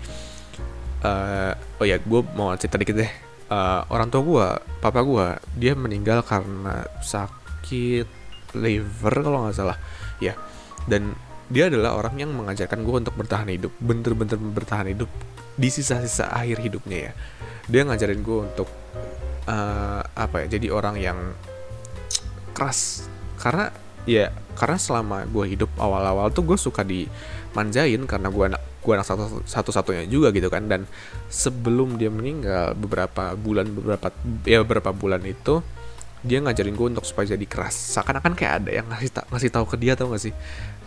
uh, 1.05 1.53
oh 1.79 1.87
ya 1.87 2.01
gue 2.01 2.21
mau 2.35 2.57
cerita 2.57 2.81
dikit 2.81 2.97
deh. 2.97 3.13
Uh, 3.45 3.85
orang 3.93 4.09
tua 4.09 4.23
gue 4.25 4.47
papa 4.81 5.05
gue 5.05 5.27
dia 5.61 5.77
meninggal 5.77 6.25
karena 6.25 6.89
sakit 7.05 8.09
liver 8.57 9.15
kalau 9.21 9.47
nggak 9.47 9.57
salah. 9.57 9.79
Ya 10.19 10.35
dan 10.89 11.13
dia 11.53 11.69
adalah 11.69 12.01
orang 12.01 12.17
yang 12.17 12.33
mengajarkan 12.33 12.81
gue 12.83 12.95
untuk 13.05 13.15
bertahan 13.21 13.49
hidup 13.53 13.73
bener-bener 13.77 14.41
bertahan 14.41 14.89
hidup 14.89 15.13
di 15.55 15.69
sisa-sisa 15.69 16.33
akhir 16.33 16.65
hidupnya 16.65 16.99
ya. 17.11 17.13
Dia 17.69 17.83
ngajarin 17.85 18.21
gue 18.25 18.39
untuk 18.49 18.69
uh, 19.47 20.03
apa 20.03 20.45
ya 20.45 20.57
jadi 20.57 20.73
orang 20.73 20.97
yang 20.97 21.19
keras. 22.57 23.07
Karena 23.37 23.69
ya 24.05 24.33
karena 24.55 24.79
selama 24.79 25.25
gue 25.29 25.57
hidup 25.57 25.71
awal-awal 25.81 26.31
tuh 26.31 26.45
gue 26.45 26.59
suka 26.61 26.85
dimanjain 26.85 28.05
karena 28.05 28.29
gue 28.29 28.45
anak 28.53 28.63
gue 28.85 28.93
anak 28.93 29.09
satu 29.09 29.41
satu-satunya 29.49 30.05
juga 30.07 30.29
gitu 30.31 30.53
kan. 30.53 30.69
Dan 30.69 30.85
sebelum 31.33 31.97
dia 31.97 32.13
meninggal 32.13 32.77
beberapa 32.77 33.33
bulan 33.35 33.67
beberapa 33.73 34.13
ya 34.45 34.61
beberapa 34.63 34.93
bulan 34.93 35.25
itu 35.25 35.65
dia 36.25 36.41
ngajarin 36.41 36.77
gue 36.77 36.89
untuk 36.97 37.05
supaya 37.05 37.37
jadi 37.37 37.47
keras. 37.49 37.77
Seakan-akan 37.97 38.33
kayak 38.37 38.53
ada 38.65 38.71
yang 38.73 38.87
ngasih 38.89 39.11
ngasih 39.29 39.51
tahu 39.53 39.65
ke 39.69 39.77
dia 39.77 39.93
tau 39.97 40.13
gak 40.13 40.23
sih? 40.25 40.33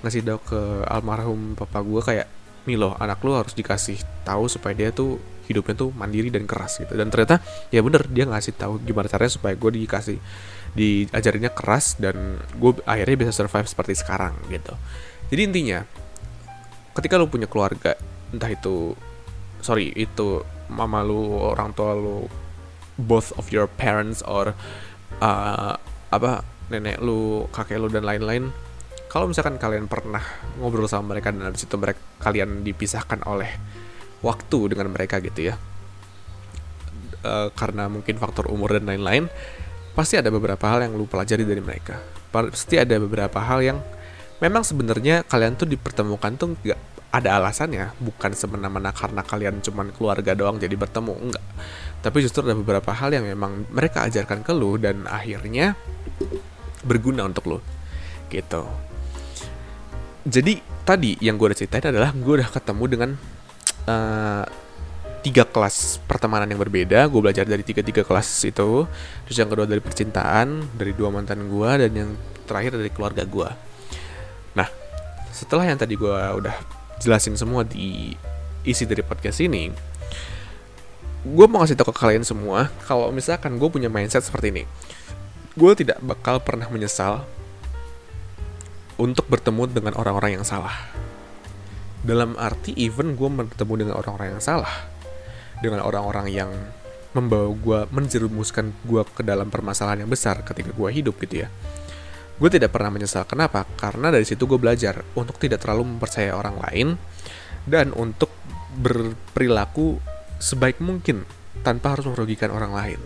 Ngasih 0.02 0.22
tahu 0.26 0.40
ke 0.46 0.62
almarhum 0.90 1.54
papa 1.58 1.82
gue 1.82 2.02
kayak 2.02 2.28
Milo 2.68 3.00
anak 3.00 3.24
lu 3.24 3.32
harus 3.32 3.56
dikasih 3.56 3.96
tahu 4.28 4.52
supaya 4.52 4.76
dia 4.76 4.90
tuh 4.92 5.16
hidupnya 5.48 5.80
tuh 5.80 5.90
mandiri 5.96 6.28
dan 6.28 6.44
keras 6.44 6.84
gitu. 6.84 6.94
Dan 6.94 7.08
ternyata 7.08 7.40
ya 7.72 7.80
bener 7.80 8.04
dia 8.12 8.28
ngasih 8.28 8.54
tahu 8.60 8.84
gimana 8.84 9.08
caranya 9.08 9.32
supaya 9.32 9.56
gue 9.56 9.72
dikasih 9.72 10.18
diajarinnya 10.78 11.52
keras 11.58 11.98
dan 11.98 12.38
gue 12.54 12.78
akhirnya 12.86 13.28
bisa 13.28 13.34
survive 13.34 13.66
seperti 13.66 13.98
sekarang 13.98 14.38
gitu. 14.54 14.78
Jadi 15.34 15.42
intinya 15.42 15.80
ketika 16.94 17.18
lu 17.18 17.26
punya 17.26 17.50
keluarga 17.50 17.98
entah 18.30 18.54
itu 18.54 18.94
sorry 19.66 19.90
itu 19.98 20.46
mama 20.70 21.02
lu 21.02 21.34
orang 21.42 21.74
tua 21.74 21.98
lu 21.98 22.30
both 22.98 23.34
of 23.38 23.50
your 23.50 23.66
parents 23.66 24.22
or 24.26 24.54
uh, 25.22 25.74
apa 26.10 26.46
nenek 26.68 27.00
lu 27.00 27.48
kakek 27.52 27.80
lu 27.80 27.88
dan 27.88 28.04
lain-lain 28.04 28.52
kalau 29.08 29.32
misalkan 29.32 29.56
kalian 29.56 29.88
pernah 29.88 30.22
ngobrol 30.60 30.86
sama 30.86 31.16
mereka 31.16 31.32
dan 31.32 31.48
habis 31.48 31.64
itu 31.64 31.76
mereka 31.80 32.00
kalian 32.20 32.62
dipisahkan 32.62 33.24
oleh 33.24 33.50
waktu 34.20 34.76
dengan 34.76 34.92
mereka 34.92 35.24
gitu 35.24 35.54
ya 35.54 35.56
e, 37.24 37.34
karena 37.56 37.88
mungkin 37.88 38.20
faktor 38.20 38.52
umur 38.52 38.76
dan 38.76 38.90
lain-lain 38.92 39.32
pasti 39.98 40.22
ada 40.22 40.30
beberapa 40.30 40.62
hal 40.70 40.86
yang 40.86 40.94
lu 40.94 41.10
pelajari 41.10 41.42
dari 41.42 41.60
mereka. 41.60 41.98
Pasti 42.30 42.78
ada 42.78 42.94
beberapa 43.02 43.42
hal 43.42 43.66
yang 43.66 43.82
memang 44.38 44.62
sebenarnya 44.62 45.26
kalian 45.26 45.58
tuh 45.58 45.66
dipertemukan 45.66 46.38
tuh 46.38 46.54
nggak 46.54 46.80
ada 47.10 47.42
alasannya. 47.42 47.98
Bukan 47.98 48.38
semena-mena 48.38 48.94
karena 48.94 49.26
kalian 49.26 49.66
cuman 49.66 49.90
keluarga 49.90 50.38
doang 50.38 50.62
jadi 50.62 50.78
bertemu 50.78 51.14
enggak 51.18 51.46
tapi 51.98 52.22
justru 52.22 52.46
ada 52.46 52.54
beberapa 52.54 52.94
hal 52.94 53.10
yang 53.10 53.26
memang 53.26 53.66
mereka 53.74 54.06
ajarkan 54.06 54.46
ke 54.46 54.54
lu 54.54 54.78
dan 54.78 55.10
akhirnya 55.10 55.74
berguna 56.86 57.26
untuk 57.26 57.44
lu. 57.50 57.60
Gitu. 58.30 58.64
Jadi 60.28 60.64
tadi 60.86 61.20
yang 61.24 61.40
gue 61.40 61.52
udah 61.52 61.58
ceritain 61.58 61.90
adalah 61.90 62.14
gue 62.14 62.34
udah 62.38 62.48
ketemu 62.48 62.84
dengan 62.88 63.10
uh, 63.90 64.46
tiga 65.28 65.44
kelas 65.44 66.00
pertemanan 66.08 66.48
yang 66.48 66.64
berbeda. 66.64 67.04
Gue 67.12 67.20
belajar 67.20 67.44
dari 67.44 67.68
tiga 67.68 67.84
tiga 67.84 68.08
kelas 68.08 68.48
itu. 68.48 68.88
Terus 69.28 69.36
yang 69.36 69.52
kedua 69.52 69.68
dari 69.68 69.84
percintaan 69.84 70.72
dari 70.80 70.96
dua 70.96 71.12
mantan 71.12 71.52
gue 71.52 71.72
dan 71.84 71.92
yang 71.92 72.12
terakhir 72.48 72.80
dari 72.80 72.90
keluarga 72.90 73.28
gue 73.28 73.50
nah 74.56 74.72
setelah 75.30 75.68
yang 75.68 75.78
tadi 75.78 76.00
gue 76.00 76.18
udah 76.40 76.56
jelasin 77.04 77.36
semua 77.36 77.68
di 77.68 78.16
isi 78.64 78.88
dari 78.88 79.04
podcast 79.04 79.44
ini 79.44 79.70
gue 81.28 81.46
mau 81.46 81.62
ngasih 81.62 81.76
tau 81.76 81.92
ke 81.92 81.94
kalian 81.94 82.24
semua 82.24 82.72
kalau 82.88 83.12
misalkan 83.12 83.60
gue 83.60 83.68
punya 83.68 83.92
mindset 83.92 84.24
seperti 84.24 84.48
ini. 84.56 84.64
Gue 85.60 85.76
tidak 85.76 86.00
bakal 86.00 86.40
pernah 86.40 86.70
menyesal 86.72 87.28
untuk 88.96 89.28
bertemu 89.28 89.68
dengan 89.68 89.94
orang-orang 90.00 90.40
yang 90.40 90.46
salah. 90.48 90.72
Dalam 92.06 92.40
arti 92.40 92.72
even 92.80 93.20
gue 93.20 93.28
bertemu 93.28 93.74
dengan 93.76 93.96
orang-orang 94.00 94.40
yang 94.40 94.44
salah 94.46 94.72
dengan 95.62 95.82
orang-orang 95.84 96.28
yang 96.30 96.52
membawa 97.18 97.50
gue 97.50 97.80
menjerumuskan 97.90 98.70
gue 98.86 99.02
ke 99.10 99.26
dalam 99.26 99.50
permasalahan 99.50 100.06
yang 100.06 100.12
besar 100.12 100.46
ketika 100.46 100.70
gue 100.70 100.90
hidup 100.94 101.18
gitu 101.26 101.46
ya. 101.46 101.50
Gue 102.38 102.54
tidak 102.54 102.70
pernah 102.70 102.94
menyesal. 102.94 103.26
Kenapa? 103.26 103.66
Karena 103.66 104.14
dari 104.14 104.22
situ 104.22 104.46
gue 104.46 104.62
belajar 104.62 105.02
untuk 105.18 105.42
tidak 105.42 105.66
terlalu 105.66 105.98
mempercayai 105.98 106.30
orang 106.30 106.62
lain 106.62 106.88
dan 107.66 107.90
untuk 107.98 108.30
berperilaku 108.78 109.98
sebaik 110.38 110.78
mungkin 110.78 111.26
tanpa 111.66 111.98
harus 111.98 112.06
merugikan 112.06 112.54
orang 112.54 112.74
lain. 112.78 113.02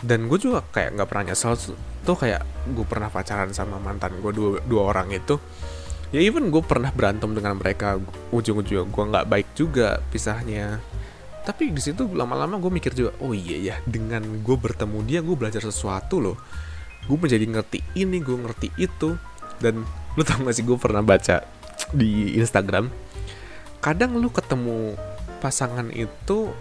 Dan 0.00 0.30
gue 0.30 0.38
juga 0.38 0.62
kayak 0.62 0.96
nggak 0.96 1.08
pernah 1.10 1.24
nyesel 1.34 1.58
tuh 2.06 2.16
kayak 2.16 2.46
gue 2.70 2.86
pernah 2.86 3.10
pacaran 3.10 3.50
sama 3.50 3.82
mantan 3.82 4.14
gue 4.22 4.32
dua, 4.32 4.62
dua 4.62 4.82
orang 4.94 5.10
itu. 5.10 5.36
Ya 6.14 6.22
even 6.22 6.54
gue 6.54 6.62
pernah 6.62 6.90
berantem 6.94 7.34
dengan 7.34 7.58
mereka 7.58 7.98
ujung-ujung 8.30 8.90
gue 8.90 9.04
nggak 9.10 9.26
baik 9.30 9.48
juga 9.54 10.02
pisahnya 10.10 10.82
tapi 11.50 11.74
di 11.74 11.82
situ 11.82 12.06
lama-lama 12.14 12.62
gue 12.62 12.70
mikir 12.70 12.94
juga 12.94 13.10
oh 13.18 13.34
iya 13.34 13.58
ya 13.58 13.76
dengan 13.82 14.22
gue 14.22 14.54
bertemu 14.54 15.02
dia 15.02 15.18
gue 15.18 15.34
belajar 15.34 15.66
sesuatu 15.66 16.22
loh. 16.22 16.38
Gue 17.10 17.18
menjadi 17.18 17.42
ngerti 17.42 17.82
ini 17.98 18.22
gue 18.22 18.38
ngerti 18.38 18.70
itu. 18.78 19.18
Dan 19.58 19.82
lu 20.14 20.22
tau 20.22 20.38
gak 20.46 20.54
sih 20.54 20.62
gue 20.62 20.78
pernah 20.78 21.02
baca 21.02 21.42
di 21.90 22.38
Instagram 22.38 22.88
kadang 23.80 24.20
lu 24.20 24.28
ketemu 24.28 24.94
pasangan 25.40 25.88
itu 25.90 26.52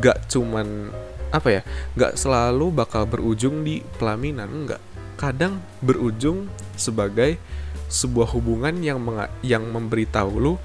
gak 0.00 0.32
cuman 0.32 0.88
apa 1.28 1.48
ya 1.48 1.62
gak 1.96 2.16
selalu 2.16 2.72
bakal 2.72 3.06
berujung 3.06 3.62
di 3.62 3.80
pelaminan 4.00 4.48
enggak. 4.50 4.82
Kadang 5.16 5.62
berujung 5.78 6.50
sebagai 6.74 7.38
sebuah 7.86 8.34
hubungan 8.34 8.74
yang 8.82 8.98
yang 9.44 9.64
memberitahu 9.70 10.32
lu 10.40 10.58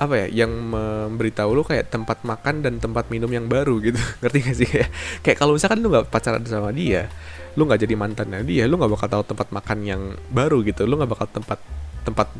apa 0.00 0.24
ya 0.24 0.26
yang 0.44 0.48
memberitahu 0.72 1.52
lu 1.52 1.60
kayak 1.60 1.92
tempat 1.92 2.24
makan 2.24 2.64
dan 2.64 2.80
tempat 2.80 3.12
minum 3.12 3.28
yang 3.28 3.44
baru 3.52 3.76
gitu. 3.84 4.00
Ngerti 4.24 4.38
gak 4.40 4.56
sih? 4.56 4.68
Kayak 4.68 4.88
kayak 5.20 5.36
kalau 5.36 5.52
misalkan 5.52 5.84
lu 5.84 5.92
nggak 5.92 6.08
pacaran 6.08 6.40
sama 6.48 6.72
dia 6.72 7.12
lu 7.58 7.66
nggak 7.66 7.82
jadi 7.82 7.94
mantannya 7.98 8.46
dia 8.46 8.64
lu 8.70 8.78
nggak 8.78 8.94
bakal 8.94 9.08
tahu 9.10 9.36
tempat 9.36 9.52
makan 9.52 9.78
yang 9.84 10.02
baru 10.32 10.64
gitu. 10.64 10.88
Lu 10.88 10.96
nggak 10.96 11.10
bakal 11.12 11.28
tempat 11.28 11.60
tempat 12.00 12.32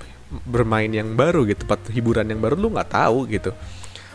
bermain 0.48 0.88
yang 0.88 1.12
baru 1.12 1.44
gitu 1.44 1.68
tempat 1.68 1.92
hiburan 1.92 2.24
yang 2.32 2.40
baru 2.40 2.56
lu 2.56 2.72
nggak 2.72 2.96
tahu 2.96 3.28
gitu. 3.28 3.52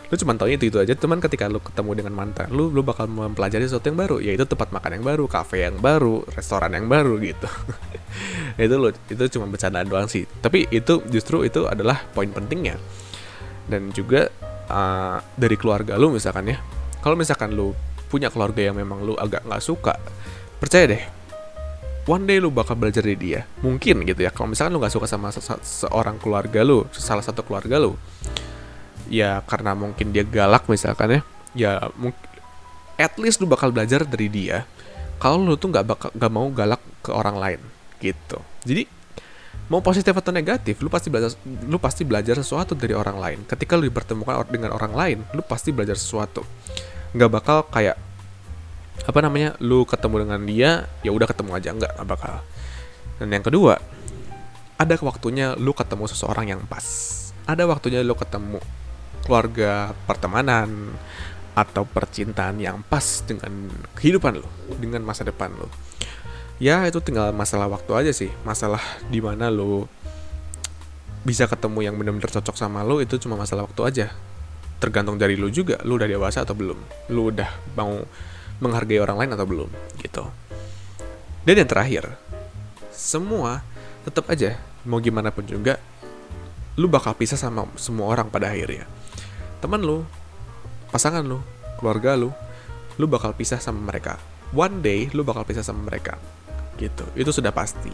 Lu 0.06 0.14
cuma 0.18 0.34
tahu 0.34 0.50
itu 0.50 0.66
itu 0.66 0.82
aja. 0.82 0.98
Teman 0.98 1.22
ketika 1.22 1.46
lu 1.46 1.62
ketemu 1.62 2.02
dengan 2.02 2.18
mantan 2.18 2.50
lu 2.50 2.74
lu 2.74 2.82
bakal 2.82 3.06
mempelajari 3.06 3.62
sesuatu 3.70 3.86
yang 3.86 3.98
baru 4.02 4.16
yaitu 4.18 4.42
tempat 4.42 4.74
makan 4.74 4.98
yang 4.98 5.04
baru 5.06 5.24
kafe 5.30 5.62
yang 5.62 5.78
baru 5.78 6.26
restoran 6.34 6.74
yang 6.74 6.90
baru 6.90 7.14
gitu. 7.22 7.46
Itu 8.58 8.74
lo 8.80 8.88
itu 8.88 9.38
cuma 9.38 9.46
bercandaan 9.46 9.86
doang 9.86 10.08
sih. 10.08 10.24
Tapi 10.24 10.64
itu 10.72 11.04
justru 11.12 11.44
itu 11.44 11.68
adalah 11.68 12.00
poin 12.16 12.32
pentingnya 12.32 12.80
dan 13.66 13.90
juga 13.92 14.30
uh, 14.70 15.18
dari 15.34 15.54
keluarga 15.58 15.98
lu 15.98 16.14
misalkan 16.14 16.50
ya. 16.50 16.58
Kalau 17.02 17.14
misalkan 17.14 17.54
lu 17.54 17.74
punya 18.06 18.30
keluarga 18.30 18.70
yang 18.70 18.76
memang 18.78 19.02
lu 19.02 19.14
agak 19.18 19.42
nggak 19.46 19.62
suka 19.62 19.98
percaya 20.62 20.86
deh 20.86 21.02
one 22.06 22.22
day 22.22 22.38
lu 22.38 22.54
bakal 22.54 22.78
belajar 22.78 23.02
dari 23.02 23.18
dia. 23.18 23.40
Mungkin 23.60 24.06
gitu 24.06 24.22
ya 24.22 24.30
kalau 24.30 24.50
misalkan 24.50 24.74
lu 24.74 24.80
nggak 24.80 24.94
suka 24.94 25.06
sama 25.10 25.34
se 25.34 25.42
seorang 25.42 26.16
keluarga 26.22 26.62
lu 26.62 26.86
salah 26.94 27.22
satu 27.22 27.42
keluarga 27.42 27.82
lu 27.82 27.98
ya 29.06 29.42
karena 29.46 29.74
mungkin 29.74 30.10
dia 30.10 30.26
galak 30.26 30.66
misalkan 30.66 31.18
ya 31.18 31.20
ya 31.54 31.70
at 32.98 33.14
least 33.22 33.38
lu 33.38 33.46
bakal 33.46 33.70
belajar 33.70 34.02
dari 34.02 34.26
dia 34.26 34.66
kalau 35.22 35.42
lu 35.42 35.54
tuh 35.54 35.70
nggak 35.70 35.86
bakal 35.86 36.10
nggak 36.14 36.32
mau 36.32 36.46
galak 36.50 36.82
ke 37.02 37.10
orang 37.14 37.36
lain 37.38 37.60
gitu. 38.02 38.38
Jadi 38.66 38.95
mau 39.66 39.82
positif 39.82 40.14
atau 40.14 40.30
negatif 40.30 40.78
lu 40.78 40.86
pasti 40.86 41.10
belajar 41.10 41.34
lu 41.66 41.78
pasti 41.82 42.02
belajar 42.06 42.38
sesuatu 42.38 42.78
dari 42.78 42.94
orang 42.94 43.18
lain. 43.18 43.38
Ketika 43.46 43.74
lu 43.74 43.90
dipertemukan 43.90 44.46
dengan 44.46 44.74
orang 44.74 44.92
lain 44.94 45.18
lu 45.34 45.42
pasti 45.42 45.74
belajar 45.74 45.98
sesuatu. 45.98 46.46
Nggak 47.14 47.30
bakal 47.30 47.58
kayak 47.70 47.96
apa 49.06 49.18
namanya 49.22 49.54
lu 49.62 49.84
ketemu 49.84 50.26
dengan 50.26 50.40
dia 50.46 50.70
ya 51.02 51.10
udah 51.10 51.26
ketemu 51.26 51.50
aja. 51.58 51.68
Nggak 51.74 51.92
nggak 51.98 52.08
bakal. 52.08 52.34
Dan 53.18 53.28
yang 53.32 53.44
kedua 53.44 53.74
ada 54.76 54.94
waktunya 55.00 55.56
lu 55.58 55.72
ketemu 55.74 56.04
seseorang 56.06 56.46
yang 56.52 56.62
pas. 56.68 56.84
Ada 57.46 57.66
waktunya 57.66 58.02
lu 58.06 58.14
ketemu 58.14 58.62
keluarga 59.26 59.90
pertemanan 60.06 60.94
atau 61.56 61.88
percintaan 61.88 62.60
yang 62.60 62.84
pas 62.84 63.24
dengan 63.24 63.72
kehidupan 63.96 64.38
lu 64.38 64.48
dengan 64.76 65.00
masa 65.00 65.24
depan 65.24 65.48
lu 65.56 65.66
ya 66.56 66.88
itu 66.88 66.98
tinggal 67.04 67.32
masalah 67.36 67.68
waktu 67.68 67.92
aja 67.92 68.12
sih. 68.12 68.30
Masalah 68.44 68.80
di 69.12 69.20
mana 69.20 69.52
lo 69.52 69.88
bisa 71.26 71.50
ketemu 71.50 71.90
yang 71.90 71.94
benar-benar 71.98 72.30
cocok 72.30 72.54
sama 72.54 72.86
lo 72.86 73.02
itu 73.02 73.18
cuma 73.20 73.36
masalah 73.36 73.68
waktu 73.68 73.82
aja. 73.84 74.06
Tergantung 74.80 75.16
dari 75.16 75.36
lo 75.36 75.48
juga 75.48 75.80
lo 75.84 75.96
udah 75.96 76.08
dewasa 76.08 76.44
atau 76.44 76.56
belum. 76.56 76.78
Lo 77.12 77.32
udah 77.32 77.48
mau 77.76 78.00
menghargai 78.60 79.00
orang 79.00 79.20
lain 79.20 79.30
atau 79.36 79.46
belum 79.48 79.70
gitu. 80.00 80.24
Dan 81.44 81.62
yang 81.62 81.68
terakhir 81.68 82.16
semua 82.90 83.60
tetap 84.08 84.26
aja 84.32 84.56
mau 84.88 85.02
gimana 85.02 85.28
pun 85.28 85.44
juga 85.44 85.76
lu 86.76 86.88
bakal 86.88 87.16
pisah 87.16 87.36
sama 87.36 87.68
semua 87.76 88.08
orang 88.08 88.32
pada 88.32 88.48
akhirnya. 88.52 88.88
Teman 89.60 89.84
lu 89.84 90.04
pasangan 90.88 91.24
lu 91.24 91.44
keluarga 91.76 92.16
lu 92.16 92.32
lu 92.96 93.04
bakal 93.04 93.36
pisah 93.36 93.60
sama 93.60 93.92
mereka. 93.92 94.16
One 94.56 94.80
day 94.80 95.12
lu 95.12 95.20
bakal 95.26 95.44
pisah 95.44 95.66
sama 95.66 95.84
mereka 95.84 96.16
gitu. 96.76 97.04
Itu 97.16 97.32
sudah 97.32 97.50
pasti. 97.50 97.90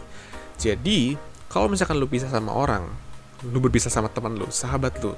Jadi 0.59 1.17
kalau 1.49 1.71
misalkan 1.71 1.97
lu 1.97 2.05
pisah 2.07 2.29
sama 2.29 2.53
orang 2.53 2.85
lu 3.43 3.59
berpisah 3.59 3.91
sama 3.91 4.07
teman 4.07 4.39
lu 4.39 4.47
sahabat 4.47 4.95
lu 5.03 5.11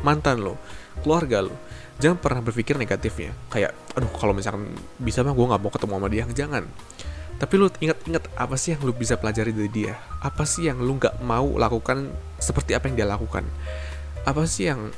mantan 0.00 0.40
lu 0.40 0.56
keluarga 1.04 1.44
lu 1.44 1.52
jangan 2.00 2.16
pernah 2.16 2.40
berpikir 2.40 2.80
negatifnya 2.80 3.34
kayak 3.52 3.76
aduh 3.92 4.08
kalau 4.16 4.32
misalkan 4.32 4.72
bisa 4.96 5.20
mah 5.20 5.34
gue 5.34 5.44
nggak 5.44 5.60
mau 5.60 5.72
ketemu 5.72 5.92
sama 5.98 6.08
dia. 6.08 6.24
Jangan. 6.30 6.64
Tapi 7.38 7.54
lu 7.54 7.70
ingat-ingat 7.70 8.34
apa 8.34 8.58
sih 8.58 8.74
yang 8.74 8.82
lu 8.82 8.90
bisa 8.90 9.14
pelajari 9.14 9.54
dari 9.54 9.70
dia? 9.70 9.94
Apa 10.18 10.42
sih 10.42 10.66
yang 10.66 10.82
lu 10.82 10.98
nggak 10.98 11.22
mau 11.22 11.54
lakukan 11.54 12.10
seperti 12.42 12.74
apa 12.74 12.90
yang 12.90 12.98
dia 12.98 13.06
lakukan? 13.06 13.46
Apa 14.26 14.42
sih 14.50 14.66
yang 14.66 14.90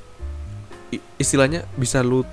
istilahnya 1.20 1.68
bisa 1.76 2.00
lu 2.00 2.24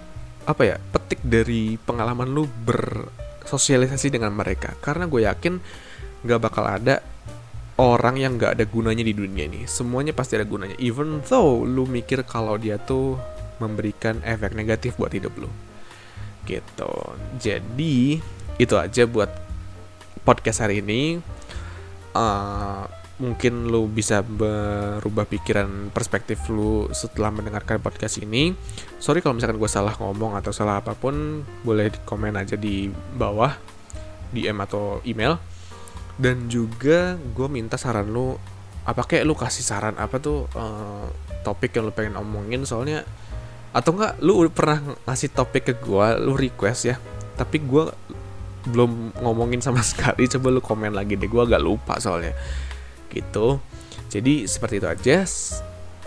apa 0.47 0.63
ya 0.63 0.75
petik 0.95 1.19
dari 1.27 1.75
pengalaman 1.75 2.31
lu 2.31 2.47
ber 2.47 3.11
sosialisasi 3.47 4.11
dengan 4.11 4.35
mereka. 4.35 4.75
Karena 4.83 5.07
gue 5.07 5.23
yakin 5.23 5.53
gak 6.27 6.41
bakal 6.43 6.67
ada 6.67 6.99
orang 7.79 8.19
yang 8.19 8.35
gak 8.35 8.59
ada 8.59 8.65
gunanya 8.67 9.07
di 9.07 9.15
dunia 9.15 9.47
ini. 9.47 9.63
Semuanya 9.65 10.11
pasti 10.11 10.35
ada 10.35 10.45
gunanya. 10.45 10.75
Even 10.77 11.23
though 11.25 11.63
lu 11.63 11.87
mikir 11.87 12.27
kalau 12.27 12.59
dia 12.59 12.75
tuh 12.77 13.15
memberikan 13.57 14.21
efek 14.21 14.53
negatif 14.53 14.99
buat 14.99 15.15
hidup 15.15 15.33
lu. 15.39 15.49
Gitu. 16.45 16.93
Jadi 17.39 18.19
itu 18.57 18.75
aja 18.75 19.03
buat 19.07 19.31
podcast 20.27 20.67
hari 20.67 20.83
ini. 20.83 21.23
Uh, 22.17 22.89
mungkin 23.17 23.65
lu 23.65 23.89
bisa 23.89 24.21
berubah 24.21 25.25
pikiran 25.25 25.89
perspektif 25.89 26.37
lu 26.53 26.85
setelah 26.93 27.33
mendengarkan 27.33 27.81
podcast 27.81 28.21
ini. 28.21 28.53
Sorry 29.01 29.25
kalau 29.25 29.41
misalkan 29.41 29.57
gue 29.57 29.69
salah 29.69 29.97
ngomong 29.97 30.37
atau 30.37 30.53
salah 30.53 30.85
apa 30.85 30.93
pun, 30.93 31.41
boleh 31.65 31.89
di 31.89 31.99
komen 32.05 32.37
aja 32.37 32.53
di 32.53 32.93
bawah, 33.17 33.57
DM 34.29 34.57
atau 34.61 35.01
email. 35.01 35.41
Dan 36.17 36.45
juga 36.49 37.17
gue 37.17 37.47
minta 37.49 37.77
saran 37.77 38.09
lu, 38.09 38.37
apa 38.85 39.01
kayak 39.05 39.25
lu 39.25 39.33
kasih 39.33 39.65
saran 39.65 39.97
apa 39.97 40.17
tuh 40.21 40.45
uh, 40.53 41.09
topik 41.41 41.73
yang 41.73 41.89
lu 41.89 41.93
pengen 41.93 42.17
omongin 42.17 42.65
soalnya 42.65 43.05
atau 43.75 43.93
enggak 43.93 44.17
lu 44.25 44.41
pernah 44.49 44.81
ngasih 45.05 45.33
topik 45.33 45.69
ke 45.69 45.73
gue, 45.77 46.07
lu 46.21 46.33
request 46.37 46.81
ya, 46.89 46.95
tapi 47.37 47.61
gue 47.61 47.93
belum 48.67 49.21
ngomongin 49.21 49.61
sama 49.61 49.81
sekali 49.89 50.27
coba 50.27 50.47
lu 50.53 50.61
komen 50.61 50.93
lagi 50.93 51.15
deh 51.15 51.29
gue 51.29 51.41
agak 51.41 51.61
lupa 51.61 51.97
soalnya 52.01 52.35
gitu. 53.11 53.61
Jadi 54.07 54.47
seperti 54.47 54.79
itu 54.79 54.87
aja. 54.87 55.17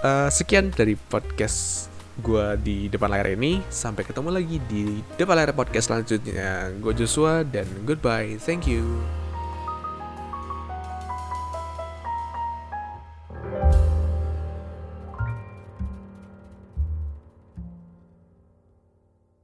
Uh, 0.01 0.29
sekian 0.33 0.73
dari 0.73 0.97
podcast 0.97 1.93
gue 2.21 2.47
di 2.61 2.77
depan 2.89 3.13
layar 3.13 3.33
ini. 3.33 3.61
Sampai 3.69 4.05
ketemu 4.05 4.29
lagi 4.33 4.57
di 4.69 5.01
depan 5.17 5.37
layar 5.37 5.53
podcast 5.53 5.93
selanjutnya. 5.93 6.73
Gue 6.81 6.93
Joshua 6.97 7.45
dan 7.45 7.69
goodbye. 7.85 8.41
Thank 8.41 8.69
you 8.69 8.85